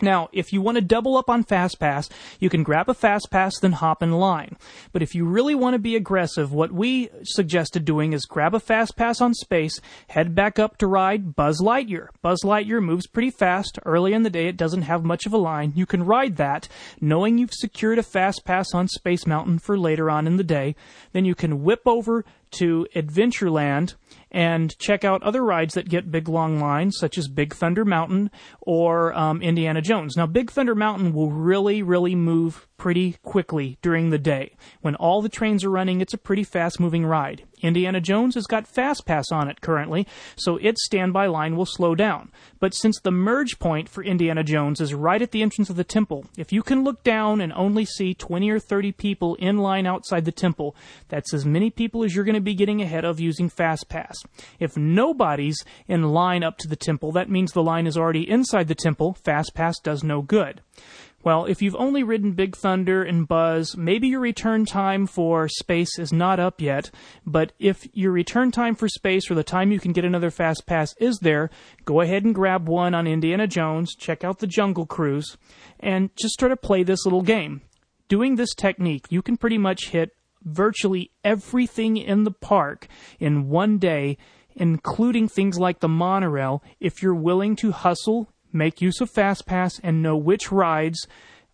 Now, 0.02 0.28
if 0.32 0.52
you 0.52 0.60
want 0.60 0.74
to 0.74 0.82
double 0.82 1.16
up 1.16 1.30
on 1.30 1.44
Fast 1.44 1.78
Pass, 1.78 2.08
you 2.40 2.50
can 2.50 2.64
grab 2.64 2.88
a 2.88 2.94
Fast 2.94 3.30
Pass, 3.30 3.56
then 3.60 3.72
hop 3.72 4.02
in 4.02 4.10
line. 4.10 4.56
But 4.90 5.00
if 5.00 5.14
you 5.14 5.24
really 5.24 5.54
want 5.54 5.74
to 5.74 5.78
be 5.78 5.94
aggressive, 5.94 6.52
what 6.52 6.72
we 6.72 7.08
suggested 7.22 7.84
doing 7.84 8.12
is 8.12 8.26
grab 8.26 8.52
a 8.52 8.58
Fast 8.58 8.96
Pass 8.96 9.20
on 9.20 9.32
space, 9.32 9.80
head 10.08 10.34
back 10.34 10.58
up 10.58 10.76
to 10.78 10.88
ride 10.88 11.36
Buzz 11.36 11.60
Lightyear. 11.60 12.08
Buzz 12.20 12.42
Lightyear 12.42 12.82
moves 12.82 13.06
pretty 13.06 13.30
fast. 13.30 13.78
Early 13.86 14.12
in 14.12 14.24
the 14.24 14.30
day, 14.30 14.48
it 14.48 14.56
doesn't 14.56 14.82
have 14.82 15.04
much 15.04 15.24
of 15.24 15.32
a 15.32 15.38
line. 15.38 15.72
You 15.76 15.86
can 15.86 16.04
ride 16.04 16.36
that, 16.36 16.66
knowing 17.00 17.38
you've 17.38 17.54
secured 17.54 18.00
a 18.00 18.02
Fast 18.02 18.44
Pass 18.44 18.74
on 18.74 18.88
Space 18.88 19.24
Mountain 19.24 19.60
for 19.60 19.78
later 19.78 20.10
on 20.10 20.26
in 20.26 20.36
the 20.36 20.42
day. 20.42 20.74
Then 21.12 21.24
you 21.24 21.36
can 21.36 21.62
whip 21.62 21.82
over 21.86 22.24
to 22.52 22.86
Adventureland 22.94 23.94
and 24.30 24.76
check 24.78 25.04
out 25.04 25.22
other 25.22 25.44
rides 25.44 25.74
that 25.74 25.88
get 25.88 26.10
big 26.10 26.28
long 26.28 26.58
lines, 26.58 26.96
such 26.98 27.18
as 27.18 27.28
Big 27.28 27.54
Thunder 27.54 27.84
Mountain 27.84 28.30
or 28.60 29.12
um, 29.14 29.42
Indiana 29.42 29.82
Jones. 29.82 30.16
Now, 30.16 30.26
Big 30.26 30.50
Thunder 30.50 30.74
Mountain 30.74 31.12
will 31.12 31.30
really, 31.30 31.82
really 31.82 32.14
move 32.14 32.66
pretty 32.82 33.14
quickly 33.22 33.78
during 33.80 34.10
the 34.10 34.18
day. 34.18 34.56
When 34.80 34.96
all 34.96 35.22
the 35.22 35.28
trains 35.28 35.62
are 35.62 35.70
running, 35.70 36.00
it's 36.00 36.14
a 36.14 36.18
pretty 36.18 36.42
fast 36.42 36.80
moving 36.80 37.06
ride. 37.06 37.44
Indiana 37.60 38.00
Jones 38.00 38.34
has 38.34 38.48
got 38.48 38.66
Fast 38.66 39.06
Pass 39.06 39.30
on 39.30 39.48
it 39.48 39.60
currently, 39.60 40.04
so 40.34 40.56
its 40.56 40.84
standby 40.84 41.26
line 41.26 41.54
will 41.54 41.64
slow 41.64 41.94
down. 41.94 42.32
But 42.58 42.74
since 42.74 42.98
the 42.98 43.12
merge 43.12 43.60
point 43.60 43.88
for 43.88 44.02
Indiana 44.02 44.42
Jones 44.42 44.80
is 44.80 44.94
right 44.94 45.22
at 45.22 45.30
the 45.30 45.42
entrance 45.42 45.70
of 45.70 45.76
the 45.76 45.84
temple, 45.84 46.26
if 46.36 46.52
you 46.52 46.64
can 46.64 46.82
look 46.82 47.04
down 47.04 47.40
and 47.40 47.52
only 47.52 47.84
see 47.84 48.14
20 48.14 48.50
or 48.50 48.58
30 48.58 48.90
people 48.90 49.36
in 49.36 49.58
line 49.58 49.86
outside 49.86 50.24
the 50.24 50.32
temple, 50.32 50.74
that's 51.06 51.32
as 51.32 51.46
many 51.46 51.70
people 51.70 52.02
as 52.02 52.16
you're 52.16 52.24
going 52.24 52.34
to 52.34 52.40
be 52.40 52.56
getting 52.56 52.82
ahead 52.82 53.04
of 53.04 53.20
using 53.20 53.48
Fast 53.48 53.88
Pass. 53.88 54.24
If 54.58 54.76
nobody's 54.76 55.64
in 55.86 56.02
line 56.02 56.42
up 56.42 56.58
to 56.58 56.66
the 56.66 56.74
temple, 56.74 57.12
that 57.12 57.30
means 57.30 57.52
the 57.52 57.62
line 57.62 57.86
is 57.86 57.96
already 57.96 58.28
inside 58.28 58.66
the 58.66 58.74
temple. 58.74 59.14
Fast 59.22 59.54
Pass 59.54 59.78
does 59.78 60.02
no 60.02 60.20
good. 60.20 60.62
Well, 61.24 61.44
if 61.44 61.62
you've 61.62 61.76
only 61.76 62.02
ridden 62.02 62.32
Big 62.32 62.56
Thunder 62.56 63.04
and 63.04 63.28
Buzz, 63.28 63.76
maybe 63.76 64.08
your 64.08 64.18
return 64.18 64.64
time 64.64 65.06
for 65.06 65.46
space 65.46 65.96
is 65.96 66.12
not 66.12 66.40
up 66.40 66.60
yet, 66.60 66.90
but 67.24 67.52
if 67.60 67.86
your 67.92 68.10
return 68.10 68.50
time 68.50 68.74
for 68.74 68.88
space 68.88 69.30
or 69.30 69.36
the 69.36 69.44
time 69.44 69.70
you 69.70 69.78
can 69.78 69.92
get 69.92 70.04
another 70.04 70.32
fast 70.32 70.66
pass 70.66 70.96
is 70.98 71.20
there, 71.20 71.48
go 71.84 72.00
ahead 72.00 72.24
and 72.24 72.34
grab 72.34 72.68
one 72.68 72.92
on 72.92 73.06
Indiana 73.06 73.46
Jones, 73.46 73.94
check 73.94 74.24
out 74.24 74.40
the 74.40 74.48
Jungle 74.48 74.84
Cruise, 74.84 75.36
and 75.78 76.10
just 76.16 76.40
try 76.40 76.48
to 76.48 76.56
play 76.56 76.82
this 76.82 77.04
little 77.06 77.22
game. 77.22 77.60
Doing 78.08 78.34
this 78.34 78.52
technique, 78.52 79.06
you 79.08 79.22
can 79.22 79.36
pretty 79.36 79.58
much 79.58 79.90
hit 79.90 80.10
virtually 80.42 81.12
everything 81.22 81.96
in 81.98 82.24
the 82.24 82.32
park 82.32 82.88
in 83.20 83.48
one 83.48 83.78
day, 83.78 84.18
including 84.56 85.28
things 85.28 85.56
like 85.56 85.78
the 85.78 85.88
monorail, 85.88 86.64
if 86.80 87.00
you're 87.00 87.14
willing 87.14 87.54
to 87.56 87.70
hustle 87.70 88.28
make 88.52 88.80
use 88.80 89.00
of 89.00 89.12
FastPass 89.12 89.80
and 89.82 90.02
know 90.02 90.16
which 90.16 90.52
rides 90.52 91.06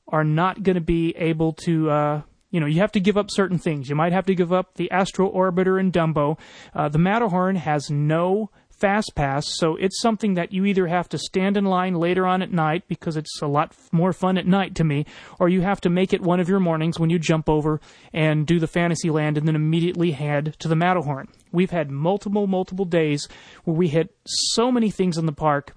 are 0.09 0.25
not 0.25 0.63
going 0.63 0.75
to 0.75 0.81
be 0.81 1.15
able 1.17 1.53
to. 1.53 1.91
Uh, 1.91 2.23
you 2.51 2.61
know, 2.61 2.67
you 2.67 2.81
have 2.81 2.93
to 2.93 3.01
give 3.01 3.19
up 3.19 3.31
certain 3.31 3.59
things. 3.59 3.91
You 3.91 3.95
might 3.95 4.13
have 4.13 4.27
to 4.27 4.35
give 4.35 4.53
up 4.53 4.75
the 4.75 4.91
Astro 4.91 5.31
Orbiter 5.31 5.79
and 5.79 5.93
Dumbo. 5.93 6.39
Uh, 6.75 6.89
the 6.89 6.99
Matterhorn 6.99 7.57
has 7.57 7.91
no 7.91 8.51
fast 8.71 9.13
pass, 9.15 9.47
so 9.59 9.77
it's 9.77 10.01
something 10.01 10.35
that 10.35 10.53
you 10.53 10.65
either 10.65 10.87
have 10.87 11.09
to 11.11 11.19
stand 11.19 11.57
in 11.57 11.65
line 11.65 11.95
later 11.95 12.27
on 12.27 12.43
at 12.43 12.53
night 12.53 12.85
because 12.89 13.17
it's 13.17 13.43
a 13.43 13.47
lot 13.47 13.75
more 13.93 14.13
fun 14.13 14.39
at 14.39 14.47
night 14.47 14.75
to 14.77 14.85
me, 14.85 15.05
or 15.39 15.49
you 15.49 15.61
have 15.61 15.81
to 15.81 15.91
make 15.91 16.13
it 16.13 16.23
one 16.23 16.41
of 16.41 16.49
your 16.49 16.61
mornings 16.61 16.99
when 16.99 17.11
you 17.11 17.19
jump 17.19 17.49
over 17.49 17.81
and 18.13 18.47
do 18.47 18.59
the 18.59 18.67
Fantasyland 18.67 19.37
and 19.37 19.47
then 19.47 19.57
immediately 19.57 20.13
head 20.13 20.55
to 20.61 20.69
the 20.69 20.77
Matterhorn. 20.77 21.29
We've 21.53 21.71
had 21.73 21.91
multiple, 21.91 22.47
multiple 22.47 22.85
days 22.85 23.29
where 23.65 23.77
we 23.77 23.89
hit 23.89 24.15
so 24.25 24.71
many 24.71 24.91
things 24.91 25.19
in 25.19 25.27
the 25.27 25.33
park 25.33 25.75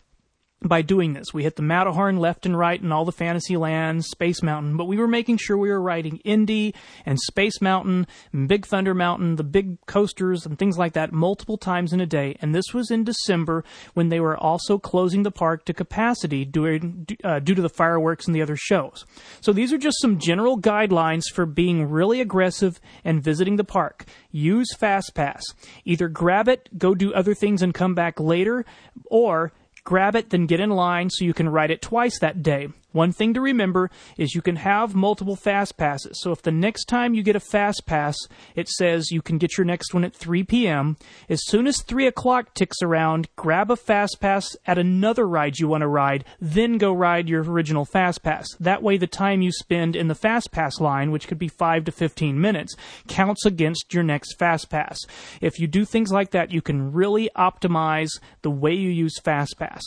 by 0.63 0.81
doing 0.83 1.13
this. 1.13 1.33
We 1.33 1.43
hit 1.43 1.55
the 1.55 1.63
Matterhorn 1.63 2.17
left 2.17 2.45
and 2.45 2.57
right 2.57 2.79
and 2.79 2.93
all 2.93 3.03
the 3.03 3.11
fantasy 3.11 3.57
lands, 3.57 4.07
Space 4.07 4.43
Mountain, 4.43 4.77
but 4.77 4.85
we 4.85 4.97
were 4.97 5.07
making 5.07 5.37
sure 5.37 5.57
we 5.57 5.69
were 5.69 5.81
riding 5.81 6.17
Indy 6.17 6.75
and 7.05 7.19
Space 7.19 7.61
Mountain, 7.61 8.05
and 8.31 8.47
Big 8.47 8.67
Thunder 8.67 8.93
Mountain, 8.93 9.37
the 9.37 9.43
big 9.43 9.83
coasters 9.87 10.45
and 10.45 10.59
things 10.59 10.77
like 10.77 10.93
that 10.93 11.11
multiple 11.11 11.57
times 11.57 11.93
in 11.93 11.99
a 11.99 12.05
day. 12.05 12.37
And 12.41 12.53
this 12.53 12.73
was 12.73 12.91
in 12.91 13.03
December 13.03 13.63
when 13.93 14.09
they 14.09 14.19
were 14.19 14.37
also 14.37 14.77
closing 14.77 15.23
the 15.23 15.31
park 15.31 15.65
to 15.65 15.73
capacity 15.73 16.45
due, 16.45 16.79
uh, 17.23 17.39
due 17.39 17.55
to 17.55 17.61
the 17.61 17.69
fireworks 17.69 18.27
and 18.27 18.35
the 18.35 18.41
other 18.41 18.55
shows. 18.55 19.05
So 19.41 19.53
these 19.53 19.73
are 19.73 19.79
just 19.79 19.99
some 19.99 20.19
general 20.19 20.59
guidelines 20.59 21.23
for 21.33 21.47
being 21.47 21.89
really 21.89 22.21
aggressive 22.21 22.79
and 23.03 23.23
visiting 23.23 23.55
the 23.55 23.63
park. 23.63 24.05
Use 24.29 24.75
FastPass. 24.79 25.41
Either 25.85 26.07
grab 26.07 26.47
it, 26.47 26.69
go 26.77 26.93
do 26.93 27.13
other 27.13 27.33
things 27.33 27.63
and 27.63 27.73
come 27.73 27.95
back 27.95 28.19
later, 28.19 28.63
or 29.05 29.51
grab 29.83 30.15
it, 30.15 30.29
then 30.29 30.45
get 30.45 30.59
in 30.59 30.69
line 30.69 31.09
so 31.09 31.25
you 31.25 31.33
can 31.33 31.49
ride 31.49 31.71
it 31.71 31.81
twice 31.81 32.19
that 32.19 32.43
day. 32.43 32.69
One 32.91 33.11
thing 33.11 33.33
to 33.33 33.41
remember 33.41 33.89
is 34.17 34.35
you 34.35 34.41
can 34.41 34.57
have 34.57 34.93
multiple 34.93 35.35
fast 35.35 35.77
passes. 35.77 36.21
So 36.21 36.31
if 36.31 36.41
the 36.41 36.51
next 36.51 36.85
time 36.85 37.13
you 37.13 37.23
get 37.23 37.35
a 37.35 37.39
fast 37.39 37.85
pass, 37.85 38.17
it 38.55 38.67
says 38.67 39.11
you 39.11 39.21
can 39.21 39.37
get 39.37 39.57
your 39.57 39.65
next 39.65 39.93
one 39.93 40.03
at 40.03 40.15
3 40.15 40.43
p.m., 40.43 40.97
as 41.29 41.41
soon 41.45 41.67
as 41.67 41.81
3 41.83 42.07
o'clock 42.07 42.53
ticks 42.53 42.81
around, 42.81 43.27
grab 43.35 43.71
a 43.71 43.75
fast 43.75 44.19
pass 44.19 44.55
at 44.65 44.77
another 44.77 45.27
ride 45.27 45.59
you 45.59 45.67
want 45.67 45.81
to 45.81 45.87
ride, 45.87 46.25
then 46.39 46.77
go 46.77 46.93
ride 46.93 47.29
your 47.29 47.43
original 47.43 47.85
fast 47.85 48.23
pass. 48.23 48.47
That 48.59 48.83
way, 48.83 48.97
the 48.97 49.07
time 49.07 49.41
you 49.41 49.51
spend 49.51 49.95
in 49.95 50.07
the 50.07 50.15
fast 50.15 50.51
pass 50.51 50.79
line, 50.79 51.11
which 51.11 51.27
could 51.27 51.39
be 51.39 51.47
5 51.47 51.85
to 51.85 51.91
15 51.91 52.39
minutes, 52.39 52.75
counts 53.07 53.45
against 53.45 53.93
your 53.93 54.03
next 54.03 54.37
fast 54.37 54.69
pass. 54.69 54.97
If 55.39 55.59
you 55.59 55.67
do 55.67 55.85
things 55.85 56.11
like 56.11 56.31
that, 56.31 56.51
you 56.51 56.61
can 56.61 56.91
really 56.91 57.29
optimize 57.37 58.09
the 58.41 58.51
way 58.51 58.73
you 58.73 58.89
use 58.89 59.19
fast 59.19 59.57
pass. 59.57 59.81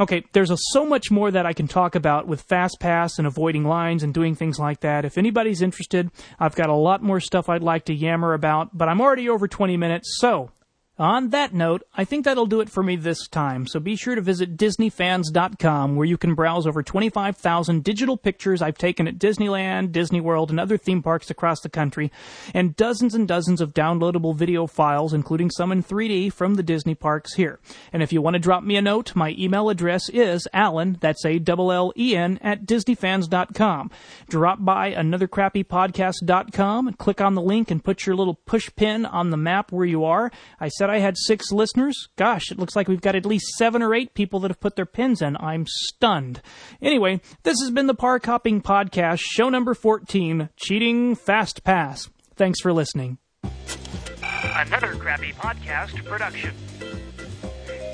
Okay, 0.00 0.24
there's 0.32 0.50
a, 0.50 0.56
so 0.70 0.86
much 0.86 1.10
more 1.10 1.30
that 1.30 1.46
I 1.46 1.52
can 1.52 1.68
talk 1.68 1.94
about 1.94 2.26
with 2.26 2.45
fast 2.48 2.78
pass 2.80 3.18
and 3.18 3.26
avoiding 3.26 3.64
lines 3.64 4.02
and 4.02 4.14
doing 4.14 4.34
things 4.34 4.58
like 4.58 4.80
that. 4.80 5.04
If 5.04 5.18
anybody's 5.18 5.62
interested, 5.62 6.10
I've 6.38 6.54
got 6.54 6.68
a 6.68 6.74
lot 6.74 7.02
more 7.02 7.20
stuff 7.20 7.48
I'd 7.48 7.62
like 7.62 7.84
to 7.86 7.94
yammer 7.94 8.32
about, 8.32 8.76
but 8.76 8.88
I'm 8.88 9.00
already 9.00 9.28
over 9.28 9.48
20 9.48 9.76
minutes, 9.76 10.16
so 10.18 10.50
on 10.98 11.30
that 11.30 11.52
note, 11.52 11.82
I 11.94 12.04
think 12.04 12.24
that'll 12.24 12.46
do 12.46 12.60
it 12.60 12.70
for 12.70 12.82
me 12.82 12.96
this 12.96 13.28
time, 13.28 13.66
so 13.66 13.78
be 13.78 13.96
sure 13.96 14.14
to 14.14 14.20
visit 14.20 14.56
DisneyFans.com 14.56 15.96
where 15.96 16.06
you 16.06 16.16
can 16.16 16.34
browse 16.34 16.66
over 16.66 16.82
25,000 16.82 17.84
digital 17.84 18.16
pictures 18.16 18.62
I've 18.62 18.78
taken 18.78 19.06
at 19.06 19.18
Disneyland, 19.18 19.92
Disney 19.92 20.20
World, 20.20 20.50
and 20.50 20.58
other 20.58 20.78
theme 20.78 21.02
parks 21.02 21.30
across 21.30 21.60
the 21.60 21.68
country, 21.68 22.10
and 22.54 22.74
dozens 22.76 23.14
and 23.14 23.28
dozens 23.28 23.60
of 23.60 23.74
downloadable 23.74 24.34
video 24.34 24.66
files, 24.66 25.12
including 25.12 25.50
some 25.50 25.70
in 25.72 25.82
3D 25.82 26.32
from 26.32 26.54
the 26.54 26.62
Disney 26.62 26.94
parks 26.94 27.34
here. 27.34 27.58
And 27.92 28.02
if 28.02 28.12
you 28.12 28.22
want 28.22 28.34
to 28.34 28.40
drop 28.40 28.62
me 28.62 28.76
a 28.76 28.82
note, 28.82 29.14
my 29.14 29.34
email 29.38 29.68
address 29.68 30.08
is 30.08 30.48
Allen, 30.52 30.96
that's 31.00 31.24
A 31.24 31.40
L 31.46 31.72
L 31.72 31.92
E 31.96 32.16
N, 32.16 32.38
at 32.42 32.64
DisneyFans.com. 32.64 33.90
Drop 34.28 34.64
by 34.64 34.92
anothercrappypodcast.com 34.92 36.88
and 36.88 36.98
click 36.98 37.20
on 37.20 37.34
the 37.34 37.42
link 37.42 37.70
and 37.70 37.84
put 37.84 38.06
your 38.06 38.16
little 38.16 38.34
push 38.34 38.70
pin 38.76 39.04
on 39.04 39.30
the 39.30 39.36
map 39.36 39.72
where 39.72 39.86
you 39.86 40.04
are. 40.04 40.30
I 40.60 40.68
said 40.86 40.94
I 40.94 41.00
had 41.00 41.18
six 41.18 41.50
listeners. 41.50 41.96
Gosh, 42.16 42.52
it 42.52 42.60
looks 42.60 42.76
like 42.76 42.86
we've 42.86 43.00
got 43.00 43.16
at 43.16 43.26
least 43.26 43.56
seven 43.56 43.82
or 43.82 43.92
eight 43.92 44.14
people 44.14 44.38
that 44.40 44.52
have 44.52 44.60
put 44.60 44.76
their 44.76 44.86
pins 44.86 45.20
in. 45.20 45.36
I'm 45.38 45.66
stunned. 45.66 46.40
Anyway, 46.80 47.20
this 47.42 47.56
has 47.60 47.72
been 47.72 47.88
the 47.88 47.94
Park 47.94 48.24
Hopping 48.26 48.62
Podcast, 48.62 49.18
show 49.20 49.48
number 49.48 49.74
14 49.74 50.48
Cheating 50.56 51.16
Fast 51.16 51.64
Pass. 51.64 52.08
Thanks 52.36 52.60
for 52.60 52.72
listening. 52.72 53.18
Another 54.22 54.94
Crappy 54.94 55.32
Podcast 55.32 56.04
production. 56.04 56.54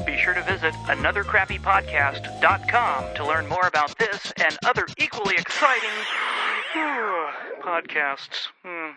Be 0.04 0.18
sure 0.18 0.34
to 0.34 0.42
visit 0.42 0.74
anothercrappypodcast.com 0.84 3.14
to 3.14 3.26
learn 3.26 3.48
more 3.48 3.66
about 3.66 3.96
this 3.98 4.30
and 4.36 4.54
other 4.66 4.86
equally 4.98 5.36
exciting 5.36 5.88
podcasts. 7.62 8.48
Hmm. 8.62 8.90